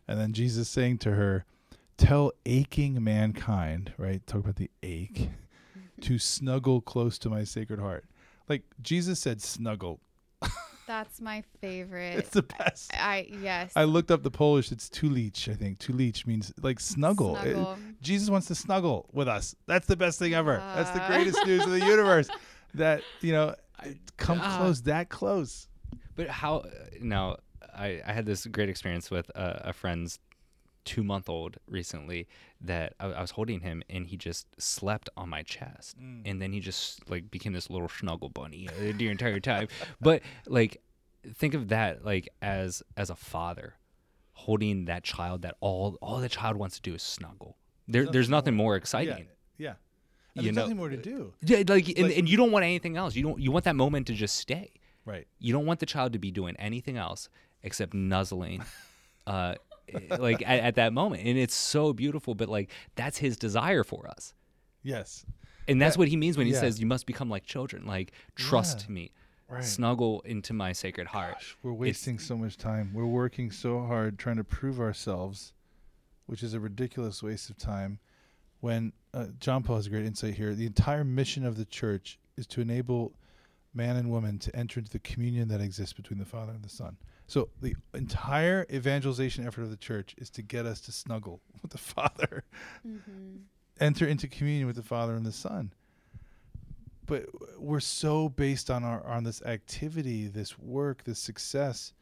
and 0.07 0.19
then 0.19 0.33
Jesus 0.33 0.69
saying 0.69 0.99
to 0.99 1.11
her, 1.11 1.45
"Tell 1.97 2.31
aching 2.45 3.03
mankind, 3.03 3.93
right? 3.97 4.25
Talk 4.27 4.41
about 4.41 4.57
the 4.57 4.71
ache, 4.83 5.29
mm-hmm. 5.77 6.01
to 6.01 6.19
snuggle 6.19 6.81
close 6.81 7.17
to 7.19 7.29
my 7.29 7.43
sacred 7.43 7.79
heart." 7.79 8.05
Like 8.47 8.63
Jesus 8.81 9.19
said, 9.19 9.41
snuggle. 9.41 9.99
That's 10.89 11.21
my 11.21 11.43
favorite. 11.61 12.17
It's 12.17 12.31
the 12.31 12.41
best. 12.41 12.91
I 12.95 13.27
yes. 13.43 13.71
I 13.75 13.83
looked 13.83 14.09
up 14.09 14.23
the 14.23 14.31
Polish. 14.31 14.71
It's 14.71 14.89
tulić, 14.89 15.47
I 15.47 15.53
think. 15.53 15.77
Tulić 15.77 16.25
means 16.25 16.51
like 16.63 16.79
snuggle. 16.79 17.35
It- 17.37 17.77
Jesus 18.01 18.27
wants 18.31 18.47
to 18.47 18.55
snuggle 18.55 19.07
with 19.13 19.27
us. 19.27 19.55
That's 19.67 19.85
the 19.85 19.95
best 19.95 20.17
thing 20.17 20.33
ever. 20.33 20.57
That's 20.75 20.89
the 20.89 21.03
Uh. 21.03 21.07
greatest 21.07 21.45
news 21.45 21.63
in 21.63 21.69
the 21.69 21.85
universe. 21.85 22.27
That 22.75 23.01
you 23.21 23.33
know, 23.33 23.55
come 24.17 24.39
uh, 24.41 24.57
close, 24.57 24.81
that 24.83 25.09
close. 25.09 25.67
But 26.15 26.27
how? 26.27 26.65
Now, 27.01 27.37
I, 27.75 27.99
I 28.05 28.11
had 28.13 28.25
this 28.27 28.45
great 28.45 28.69
experience 28.69 29.09
with 29.09 29.29
a, 29.35 29.69
a 29.69 29.73
friend's 29.73 30.19
two 30.85 31.03
month 31.03 31.29
old 31.29 31.57
recently 31.67 32.27
that 32.61 32.93
I, 32.99 33.07
I 33.07 33.21
was 33.21 33.31
holding 33.31 33.59
him 33.61 33.83
and 33.89 34.07
he 34.07 34.17
just 34.17 34.47
slept 34.61 35.09
on 35.17 35.29
my 35.29 35.43
chest 35.43 35.95
and 36.25 36.41
then 36.41 36.51
he 36.53 36.59
just 36.59 37.09
like 37.09 37.29
became 37.29 37.53
this 37.53 37.69
little 37.69 37.89
snuggle 37.89 38.29
bunny 38.29 38.67
uh, 38.69 38.93
the 38.97 39.07
entire 39.09 39.39
time. 39.39 39.67
but 40.01 40.21
like, 40.47 40.81
think 41.35 41.53
of 41.53 41.67
that 41.69 42.03
like 42.05 42.29
as 42.41 42.81
as 42.97 43.09
a 43.09 43.15
father 43.15 43.75
holding 44.33 44.85
that 44.85 45.03
child 45.03 45.41
that 45.41 45.55
all 45.59 45.97
all 46.01 46.19
the 46.19 46.29
child 46.29 46.55
wants 46.57 46.75
to 46.77 46.81
do 46.81 46.95
is 46.95 47.03
snuggle. 47.03 47.57
There, 47.87 48.03
Nothing 48.03 48.13
there's 48.13 48.29
nothing 48.29 48.55
more 48.55 48.73
Yeah, 48.75 48.77
exciting. 48.77 49.27
yeah. 49.57 49.73
And 50.35 50.43
You 50.45 50.51
there's 50.51 50.55
know- 50.55 50.61
nothing 50.63 50.77
more 50.77 50.89
to 50.89 50.97
do. 50.97 51.33
Yeah, 51.41 51.63
like, 51.67 51.89
and, 51.89 52.07
Like- 52.07 52.17
and 52.17 52.29
you 52.29 52.37
don't 52.37 52.51
want 52.51 52.63
anything 52.63 52.95
else. 52.97 53.15
You 53.15 53.23
don't. 53.23 53.39
You 53.39 53.51
want 53.51 53.65
that 53.65 53.75
moment 53.75 54.07
to 54.07 54.13
just 54.13 54.35
stay. 54.37 54.71
Right. 55.05 55.27
You 55.39 55.51
don't 55.53 55.65
want 55.65 55.79
the 55.79 55.85
child 55.87 56.13
to 56.13 56.19
be 56.19 56.29
doing 56.31 56.55
anything 56.57 56.97
else 56.97 57.29
except 57.63 57.93
nuzzling, 57.93 58.63
uh, 59.27 59.55
like 60.19 60.41
at, 60.41 60.59
at 60.59 60.75
that 60.75 60.93
moment. 60.93 61.23
And 61.25 61.37
it's 61.37 61.55
so 61.55 61.93
beautiful. 61.93 62.35
But 62.35 62.49
like 62.49 62.69
that's 62.95 63.17
his 63.17 63.37
desire 63.37 63.83
for 63.83 64.07
us, 64.07 64.33
Yes. 64.83 65.25
and 65.67 65.81
that's 65.81 65.95
That- 65.95 65.99
what 65.99 66.07
he 66.07 66.17
means 66.17 66.37
when 66.37 66.47
he 66.47 66.53
yeah. 66.53 66.59
says 66.59 66.79
you 66.79 66.85
must 66.85 67.05
become 67.05 67.29
like 67.29 67.45
children. 67.45 67.85
Like 67.85 68.11
trust 68.35 68.85
Yeah. 68.87 68.93
me, 68.95 69.11
Right. 69.47 69.63
snuggle 69.63 70.21
into 70.21 70.53
my 70.53 70.73
sacred 70.73 71.07
heart. 71.07 71.33
Gosh, 71.35 71.57
we're 71.63 71.73
wasting 71.73 72.19
so 72.19 72.37
much 72.37 72.57
time. 72.57 72.91
We're 72.93 73.05
working 73.05 73.49
so 73.51 73.81
hard 73.85 74.19
trying 74.19 74.37
to 74.37 74.43
prove 74.43 74.79
ourselves, 74.79 75.53
which 76.27 76.43
is 76.43 76.53
a 76.53 76.59
ridiculous 76.59 77.23
waste 77.23 77.49
of 77.49 77.57
time. 77.57 77.99
When 78.59 78.93
uh, 79.13 79.27
John 79.39 79.63
Paul 79.63 79.77
has 79.77 79.87
a 79.87 79.89
great 79.89 80.05
insight 80.05 80.35
here, 80.35 80.53
the 80.53 80.65
entire 80.67 81.03
mission 81.03 81.45
of 81.45 81.57
the 81.57 81.65
church 81.65 82.19
is 82.37 82.45
to 82.47 82.61
enable 82.61 83.13
man 83.73 83.95
and 83.95 84.11
woman 84.11 84.37
to 84.39 84.55
enter 84.55 84.79
into 84.79 84.91
the 84.91 84.99
communion 84.99 85.47
that 85.47 85.61
exists 85.61 85.93
between 85.93 86.19
the 86.19 86.25
Father 86.25 86.51
and 86.51 86.63
the 86.63 86.69
Son. 86.69 86.97
So 87.29 87.49
the 87.61 87.75
entire 87.93 88.65
evangelization 88.73 89.45
effort 89.45 89.61
of 89.61 89.69
the 89.69 89.77
church 89.77 90.15
is 90.17 90.31
to 90.31 90.41
get 90.41 90.65
us 90.65 90.81
to 90.81 90.91
snuggle 90.91 91.41
with 91.61 91.71
the 91.71 91.77
Father, 91.77 92.43
Mhm. 92.85 93.43
enter 93.79 94.07
into 94.07 94.27
communion 94.27 94.65
with 94.65 94.75
the 94.75 94.81
Father 94.83 95.13
and 95.13 95.23
the 95.25 95.31
Son. 95.31 95.71
But 97.05 97.25
we're 97.59 97.79
so 97.81 98.29
based 98.29 98.69
on 98.71 98.83
our 98.83 99.05
on 99.05 99.23
this 99.23 99.41
activity, 99.43 100.27
this 100.27 100.57
work, 100.57 101.03
this 101.03 101.19
success. 101.19 101.93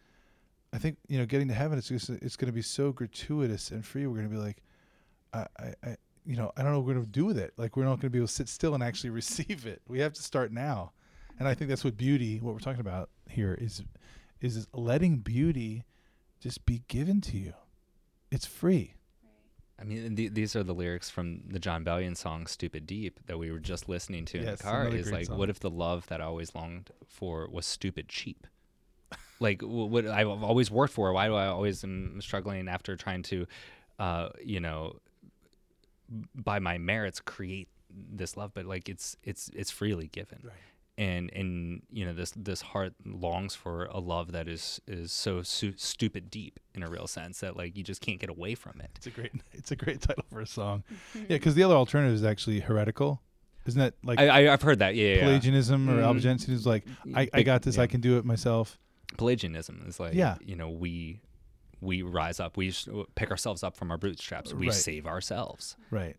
I 0.72 0.78
think 0.78 0.98
you 1.10 1.18
know, 1.18 1.26
getting 1.26 1.48
to 1.50 1.54
heaven, 1.54 1.78
it's 1.78 1.88
just, 1.90 2.10
it's 2.10 2.36
going 2.38 2.48
to 2.48 2.54
be 2.54 2.62
so 2.62 2.92
gratuitous 2.94 3.72
and 3.72 3.86
free. 3.86 4.06
We're 4.08 4.16
going 4.18 4.30
to 4.30 4.34
be 4.36 4.42
like, 4.42 4.64
I, 5.34 5.46
I, 5.60 5.74
I, 5.84 5.98
you 6.26 6.36
know, 6.38 6.52
I 6.58 6.64
don't 6.64 6.72
know 6.72 6.80
what 6.80 6.88
we're 6.88 6.94
going 6.96 7.06
to 7.06 7.12
do 7.12 7.26
with 7.26 7.38
it. 7.38 7.54
Like 7.58 7.76
we're 7.76 7.84
not 7.84 7.92
going 7.92 8.00
to 8.02 8.10
be 8.10 8.18
able 8.20 8.28
to 8.28 8.34
sit 8.34 8.48
still 8.50 8.74
and 8.76 8.82
actually 8.84 9.10
receive 9.22 9.66
it. 9.66 9.82
We 9.90 10.00
have 10.00 10.14
to 10.14 10.24
start 10.24 10.54
now, 10.54 10.92
and 11.38 11.48
I 11.50 11.54
think 11.54 11.68
that's 11.70 11.84
what 11.84 11.98
beauty, 11.98 12.40
what 12.40 12.54
we're 12.54 12.60
talking 12.60 12.82
about 12.82 13.10
here, 13.30 13.58
is, 13.60 13.84
is 14.42 14.68
letting 14.74 15.18
beauty 15.18 15.84
just 16.40 16.66
be 16.66 16.84
given 16.88 17.22
to 17.22 17.38
you. 17.38 17.54
It's 18.32 18.46
free. 18.46 18.94
I 19.80 19.84
mean, 19.84 20.16
the, 20.16 20.28
these 20.30 20.56
are 20.56 20.64
the 20.64 20.74
lyrics 20.74 21.10
from 21.10 21.42
the 21.48 21.60
Jon 21.60 21.84
Bellion 21.84 22.18
song 22.18 22.48
"Stupid 22.48 22.88
Deep" 22.88 23.20
that 23.28 23.38
we 23.38 23.52
were 23.52 23.60
just 23.60 23.88
listening 23.88 24.26
to 24.26 24.40
in 24.40 24.46
the 24.46 24.58
car. 24.58 24.88
Is 24.88 25.12
like, 25.12 25.28
song. 25.28 25.38
what 25.38 25.50
if 25.50 25.60
the 25.60 25.70
love 25.70 26.08
that 26.08 26.20
I 26.20 26.26
always 26.26 26.56
longed 26.56 26.90
for 27.08 27.48
was 27.52 27.66
stupid 27.66 28.08
cheap? 28.10 28.48
like 29.40 29.62
what 29.62 30.08
I've 30.08 30.28
always 30.28 30.72
worked 30.72 30.94
for. 30.94 31.14
Why 31.14 31.28
do 31.28 31.36
I 31.36 31.48
always 31.48 31.84
am 31.84 32.20
struggling 32.22 32.68
after 32.68 32.96
trying 32.96 33.22
to, 33.24 33.46
uh, 34.00 34.30
you 34.44 34.60
know, 34.60 34.96
by 36.34 36.58
my 36.58 36.80
merits 36.80 37.20
create 37.20 37.68
this 37.92 38.36
love? 38.36 38.54
But 38.56 38.66
like 38.66 38.90
it's 38.90 39.16
it's 39.24 39.52
it's 39.54 39.70
freely 39.70 40.08
given. 40.08 40.40
Right. 40.44 40.54
And 41.00 41.32
and 41.32 41.84
you 41.92 42.06
know 42.06 42.14
this 42.14 42.32
this 42.36 42.62
heart 42.62 42.94
longs 43.06 43.54
for 43.54 43.86
a 43.86 44.00
love 44.00 44.32
that 44.32 44.48
is 44.48 44.82
is 44.88 45.12
so 45.12 45.44
su- 45.44 45.76
stupid 45.78 46.32
deep 46.32 46.60
in 46.74 46.82
a 46.82 46.90
real 46.90 47.06
sense 47.06 47.40
that 47.42 47.56
like 47.56 47.78
you 47.78 47.84
just 47.84 48.02
can't 48.02 48.20
get 48.20 48.32
away 48.32 48.56
from 48.56 48.82
it. 48.82 48.90
It's 48.96 49.06
a 49.06 49.12
great, 49.12 49.32
it's 49.54 49.70
a 49.72 49.76
great 49.76 50.02
title 50.02 50.24
for 50.32 50.40
a 50.42 50.48
song. 50.48 50.84
Mm-hmm. 50.92 51.20
Yeah, 51.20 51.26
because 51.38 51.54
the 51.54 51.62
other 51.62 51.76
alternative 51.76 52.16
is 52.16 52.24
actually 52.24 52.62
heretical. 52.62 53.22
Isn't 53.68 53.80
that 53.80 53.94
like 54.04 54.20
I, 54.20 54.28
I 54.48 54.54
I've 54.54 54.62
heard 54.64 54.80
that. 54.80 54.96
Yeah, 54.96 55.08
yeah, 55.10 55.16
yeah. 55.18 55.22
Pelagianism 55.26 55.88
or. 55.88 55.98
Mm-hmm. 56.02 56.04
Albigensianism? 56.20 56.50
Is 56.54 56.66
like 56.66 56.84
I, 57.14 57.30
I 57.32 57.44
got 57.44 57.62
this. 57.62 57.78
yeah. 57.78 57.84
I 57.84 57.88
can 57.88 58.02
do 58.02 58.18
it 58.18 58.26
myself. 58.26 58.80
Pelagianism 59.18 59.84
is 59.88 60.00
like 60.00 60.16
Yeah. 60.16 60.38
you 60.42 60.56
know 60.56 60.70
we 60.70 61.22
we 61.80 62.02
rise 62.02 62.40
up 62.40 62.58
we 62.58 62.74
pick 63.16 63.30
ourselves 63.30 63.62
up 63.64 63.76
from 63.78 63.92
our 63.92 63.98
bootstraps 64.00 64.52
we 64.54 64.66
Right. 64.68 64.74
save 64.76 65.06
ourselves 65.06 65.76
Right. 65.92 66.16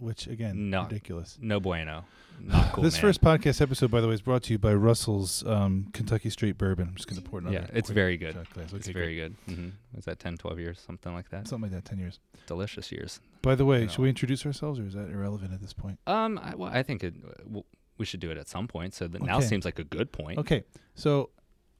Which 0.00 0.26
again, 0.26 0.70
No. 0.70 0.82
ridiculous. 0.84 1.38
no 1.40 1.60
bueno 1.60 2.04
not 2.42 2.72
cool 2.72 2.82
this 2.82 2.94
man. 2.94 3.00
first 3.02 3.20
podcast 3.20 3.60
episode, 3.60 3.90
by 3.90 4.00
the 4.00 4.08
way, 4.08 4.14
is 4.14 4.22
brought 4.22 4.42
to 4.44 4.52
you 4.54 4.58
by 4.58 4.72
Russell's 4.72 5.44
um, 5.46 5.88
Kentucky 5.92 6.30
Straight 6.30 6.56
Bourbon. 6.56 6.88
I'm 6.88 6.94
just 6.94 7.06
going 7.06 7.22
to 7.22 7.28
pour 7.28 7.38
another. 7.40 7.54
yeah 7.54 7.66
it's 7.72 7.90
very 7.90 8.16
good 8.16 8.32
shot 8.34 8.48
glass. 8.54 8.72
it's 8.72 8.88
very 8.88 9.14
good 9.14 9.36
mm-hmm. 9.48 9.68
was 9.94 10.06
that 10.06 10.18
10 10.18 10.38
12 10.38 10.58
years 10.58 10.80
something 10.84 11.12
like 11.12 11.28
that 11.30 11.46
Something 11.46 11.70
like 11.70 11.82
that. 11.82 11.88
Ten 11.88 11.98
years. 11.98 12.18
delicious 12.46 12.90
years 12.90 13.20
By 13.42 13.54
the 13.54 13.64
way, 13.66 13.82
You 13.82 13.88
should 13.88 14.00
we 14.02 14.08
introduce 14.08 14.46
ourselves, 14.46 14.80
or 14.80 14.86
is 14.86 14.94
that 14.94 15.10
irrelevant 15.10 15.52
at 15.52 15.60
this 15.60 15.74
point? 15.74 15.98
um 16.06 16.38
I, 16.42 16.54
well, 16.54 16.70
I 16.72 16.82
think 16.82 17.04
it, 17.04 17.14
w- 17.44 17.64
we 17.98 18.06
should 18.06 18.20
do 18.20 18.30
it 18.30 18.38
at 18.38 18.48
some 18.48 18.66
point 18.66 18.94
so 18.94 19.06
that 19.06 19.22
now 19.22 19.40
seems 19.40 19.66
like 19.66 19.78
a 19.78 19.84
good 19.84 20.10
point 20.12 20.38
Okay, 20.38 20.64
so 20.94 21.28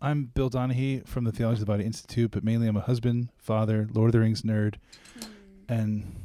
I'm 0.03 0.25
Bill 0.27 0.51
Donaghy 0.51 1.07
from 1.09 1.25
the 1.25 1.33
Theology 1.33 1.57
of 1.63 1.67
the 1.67 1.73
Body 1.73 1.85
Institute, 1.85 2.31
but 2.31 2.43
mainly 2.45 2.67
I'm 2.69 2.77
a 2.77 2.81
husband, 2.81 3.29
father, 3.39 3.87
Lord 3.93 4.09
of 4.09 4.13
the 4.13 4.21
Rings 4.21 4.43
nerd, 4.43 4.75
and 5.69 6.17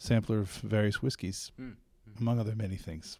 sampler 0.00 0.38
of 0.38 0.48
various 0.50 1.00
whiskeys, 1.02 1.52
Mm. 1.60 1.76
among 2.18 2.38
other 2.40 2.54
many 2.56 2.76
things. 2.76 3.18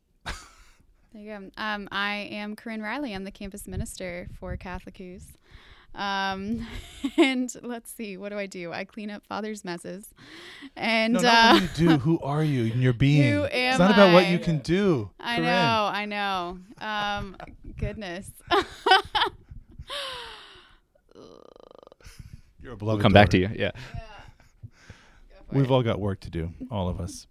There 1.12 1.23
you 1.23 1.29
go. 1.38 1.51
Um, 1.57 1.88
I 1.93 2.29
am 2.31 2.55
Corinne 2.57 2.83
Riley. 2.83 3.14
I'm 3.14 3.25
the 3.25 3.31
campus 3.33 3.66
minister 3.66 4.29
for 4.38 4.57
Catholic 4.57 4.97
Hoos. 4.97 5.27
Um, 5.93 6.64
and 7.19 7.53
let's 7.62 7.90
see, 7.93 8.16
what 8.16 8.29
do 8.29 8.38
I 8.38 8.47
do? 8.47 8.73
I 8.73 8.85
clean 8.85 9.11
up 9.11 9.27
father's 9.27 9.64
messes. 9.64 10.14
And 10.77 11.14
no, 11.14 11.19
uh, 11.19 11.23
not 11.23 11.53
what 11.55 11.62
you 11.81 11.88
do. 11.88 11.99
Who 11.99 12.21
are 12.21 12.45
you 12.45 12.73
in 12.73 12.81
your 12.81 12.93
being? 13.07 13.25
Who 13.33 13.40
am 13.43 13.47
it's 13.47 13.75
am 13.75 13.79
not 13.81 13.90
about 13.90 14.12
what 14.14 14.29
you 14.29 14.38
can 14.38 14.59
do. 14.61 15.11
I 15.19 15.37
Corinne. 15.37 15.47
know, 15.51 15.90
I 15.93 16.05
know. 16.07 16.59
Um, 16.81 17.37
goodness. 17.77 18.31
You're 22.62 22.73
a 22.73 22.77
we'll 22.77 22.77
beloved 22.77 23.03
come 23.03 23.12
back 23.12 23.31
to 23.31 23.38
daughter. 23.40 23.55
you 23.55 23.61
yeah 23.61 23.71
We've 25.52 25.70
all 25.70 25.82
got 25.82 25.98
work 26.00 26.20
to 26.20 26.30
do, 26.30 26.52
all 26.70 26.88
of 26.88 27.00
us. 27.00 27.26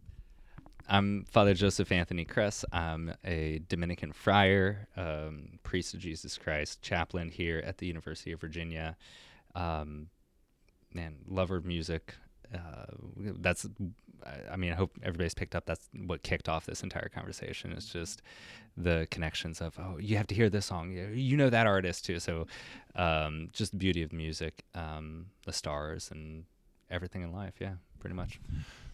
I'm 0.87 1.23
Father 1.25 1.53
Joseph 1.53 1.91
Anthony 1.91 2.25
Kress. 2.25 2.65
I'm 2.71 3.13
a 3.23 3.61
Dominican 3.69 4.11
friar, 4.11 4.87
um, 4.97 5.59
priest 5.63 5.93
of 5.93 5.99
Jesus 5.99 6.37
Christ, 6.37 6.81
chaplain 6.81 7.29
here 7.29 7.61
at 7.65 7.77
the 7.77 7.85
University 7.85 8.31
of 8.31 8.41
Virginia. 8.41 8.97
Um, 9.55 10.07
man, 10.93 11.15
lover 11.27 11.55
of 11.57 11.65
music. 11.65 12.15
Uh, 12.53 12.87
that's, 13.39 13.67
I- 14.51 14.55
mean, 14.57 14.71
I 14.71 14.75
hope 14.75 14.91
everybody's 15.03 15.35
picked 15.35 15.55
up. 15.55 15.65
That's 15.65 15.87
what 15.95 16.23
kicked 16.23 16.49
off 16.49 16.65
this 16.65 16.81
entire 16.83 17.07
conversation. 17.09 17.71
It's 17.71 17.87
just 17.93 18.21
the 18.75 19.07
connections 19.11 19.61
of, 19.61 19.77
oh, 19.79 19.97
you 19.99 20.17
have 20.17 20.27
to 20.27 20.35
hear 20.35 20.49
this 20.49 20.65
song. 20.65 20.91
You- 20.91 21.07
You 21.09 21.37
know 21.37 21.49
that 21.51 21.67
artist 21.67 22.03
too. 22.05 22.19
So, 22.19 22.47
um, 22.95 23.49
just 23.53 23.71
the 23.71 23.77
beauty 23.77 24.01
of 24.01 24.11
music, 24.11 24.65
um, 24.73 25.27
the 25.45 25.53
stars, 25.53 26.09
and 26.11 26.45
everything 26.89 27.21
in 27.21 27.31
life. 27.31 27.53
Yeah, 27.59 27.75
pretty 27.99 28.15
much. 28.15 28.39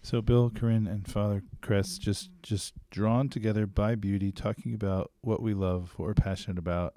So 0.02 0.22
Bill, 0.22 0.52
Corinne, 0.54 0.86
and 0.88 1.08
Father 1.08 1.42
Kress 1.62 1.98
just 1.98 2.30
just 2.44 2.74
drawn 2.92 3.28
together 3.30 3.66
by 3.66 3.96
beauty, 3.96 4.32
talking 4.32 4.74
about 4.74 5.12
what 5.22 5.42
we 5.42 5.54
love, 5.54 5.94
what 5.98 6.06
we're 6.06 6.14
passionate 6.14 6.58
about, 6.60 6.96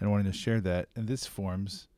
and 0.00 0.10
wanting 0.10 0.30
to 0.30 0.36
share 0.36 0.60
that. 0.60 0.88
And 0.96 1.08
this 1.08 1.26
forms 1.26 1.88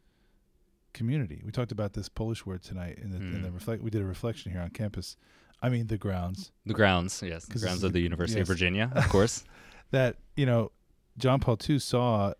community. 0.92 1.42
We 1.44 1.52
talked 1.52 1.72
about 1.72 1.92
this 1.92 2.08
Polish 2.08 2.46
word 2.46 2.62
tonight 2.62 2.98
in 3.02 3.10
the 3.10 3.18
in 3.18 3.42
the 3.42 3.48
Mm. 3.48 3.54
reflect. 3.54 3.82
We 3.82 3.90
did 3.90 4.02
a 4.02 4.06
reflection 4.06 4.52
here 4.52 4.60
on 4.60 4.70
campus. 4.70 5.16
I 5.62 5.68
mean, 5.68 5.86
the 5.86 5.98
grounds 5.98 6.52
The 6.64 6.74
grounds, 6.74 7.22
yes, 7.24 7.46
the 7.46 7.58
grounds 7.58 7.82
of 7.82 7.92
the 7.92 8.00
University 8.00 8.40
of. 8.40 8.46
Virginia, 8.46 8.90
of 8.94 9.08
course. 9.08 9.44
that 9.90 10.16
you 10.36 10.46
know, 10.46 10.70
John 11.18 11.40
Paul 11.40 11.58
II 11.68 11.78
saw 11.78 12.34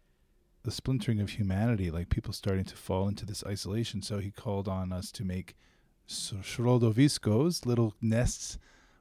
the 0.63 0.71
splintering 0.71 1.21
of 1.21 1.31
humanity, 1.31 1.91
like 1.91 2.09
people 2.09 2.33
starting 2.33 2.65
to 2.65 2.77
fall 2.77 3.09
into 3.09 3.25
this 3.25 3.43
isolation. 3.47 4.03
So 4.03 4.19
he 4.19 4.31
called 4.31 4.69
on 4.69 4.93
us 4.93 5.11
to 5.13 5.25
make 5.25 5.57
środowiskos, 6.09 7.67
little 7.67 7.95
nests 8.01 8.59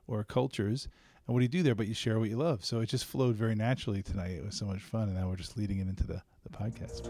or 0.08 0.24
cultures. 0.24 0.88
And 1.28 1.34
what 1.34 1.39
do 1.39 1.44
you 1.44 1.50
do 1.50 1.63
there? 1.63 1.76
But 1.76 1.88
you 1.88 1.94
share 1.94 2.20
what 2.20 2.30
you 2.30 2.38
love. 2.38 2.63
So 2.63 2.82
it 2.82 2.89
just 2.89 3.06
flowed 3.06 3.36
very 3.36 3.56
naturally 3.56 4.04
tonight. 4.04 4.32
It 4.32 4.46
was 4.46 4.56
so 4.56 4.65
much 4.65 4.82
fun. 4.82 5.04
And 5.04 5.15
now 5.15 5.28
we're 5.28 5.36
just 5.36 5.58
leading 5.58 5.80
it 5.80 5.88
into 5.88 6.06
the, 6.06 6.22
the 6.44 6.50
podcast. 6.50 7.10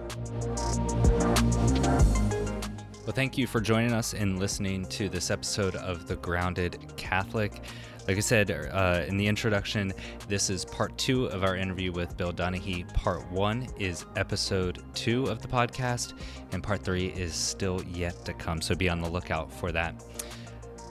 Well, 3.06 3.14
thank 3.14 3.38
you 3.38 3.46
for 3.46 3.62
joining 3.62 3.92
us 3.92 4.14
and 4.14 4.40
listening 4.40 4.86
to 4.88 5.10
this 5.10 5.30
episode 5.30 5.76
of 5.76 6.08
The 6.08 6.16
Grounded 6.16 6.96
Catholic. 6.98 7.62
Like 8.08 8.18
I 8.18 8.20
said 8.20 8.52
uh, 8.52 9.04
in 9.08 9.18
the 9.18 9.26
introduction, 9.26 9.91
this 10.28 10.52
is 10.52 10.63
part 10.63 10.96
two 10.96 11.26
of 11.26 11.44
our 11.44 11.56
interview 11.56 11.91
with 11.91 12.15
Bill 12.18 12.32
Donaghy. 12.32 12.88
Part 12.94 13.28
one 13.32 13.68
is 13.80 14.06
episode 14.15 14.84
two 14.94 15.26
of 15.26 15.41
the 15.41 15.48
podcast, 15.48 16.13
and 16.52 16.62
part 16.62 16.84
three 16.84 17.08
is 17.08 17.34
still 17.34 17.82
yet 17.86 18.24
to 18.26 18.34
come. 18.34 18.62
So 18.62 18.76
be 18.76 18.89
on 18.89 19.02
the 19.02 19.10
lookout 19.10 19.52
for 19.52 19.72
that. 19.72 20.04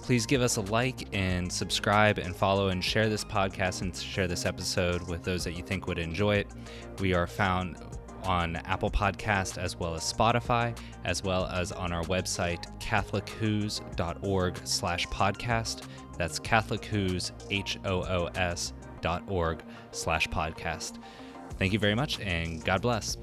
Please 0.02 0.26
give 0.26 0.42
us 0.42 0.56
a 0.56 0.62
like 0.62 1.06
and 1.12 1.50
subscribe 1.50 2.18
and 2.18 2.34
follow 2.34 2.70
and 2.70 2.82
share 2.84 3.08
this 3.08 3.24
podcast 3.24 3.82
and 3.82 3.94
share 3.94 4.26
this 4.26 4.44
episode 4.44 5.08
with 5.08 5.22
those 5.22 5.44
that 5.44 5.52
you 5.52 5.62
think 5.62 5.86
would 5.86 5.98
enjoy 5.98 6.36
it. 6.36 6.48
We 6.98 7.14
are 7.14 7.28
found 7.28 7.76
on 8.24 8.56
Apple 8.56 8.90
Podcast 8.90 9.56
as 9.56 9.78
well 9.78 9.94
as 9.94 10.12
Spotify, 10.12 10.76
as 11.04 11.22
well 11.22 11.46
as 11.46 11.72
on 11.72 11.92
our 11.92 12.02
website, 12.04 12.66
catholichoos.org 12.80 14.58
slash 14.64 15.06
podcast. 15.06 15.82
That's 16.16 16.38
catholichoos, 16.38 17.32
H-O-O-S 17.50 18.72
dot 19.00 19.22
org 19.28 19.62
slash 19.92 20.28
podcast. 20.28 20.98
Thank 21.58 21.72
you 21.72 21.78
very 21.78 21.94
much 21.94 22.20
and 22.20 22.64
God 22.64 22.82
bless. 22.82 23.16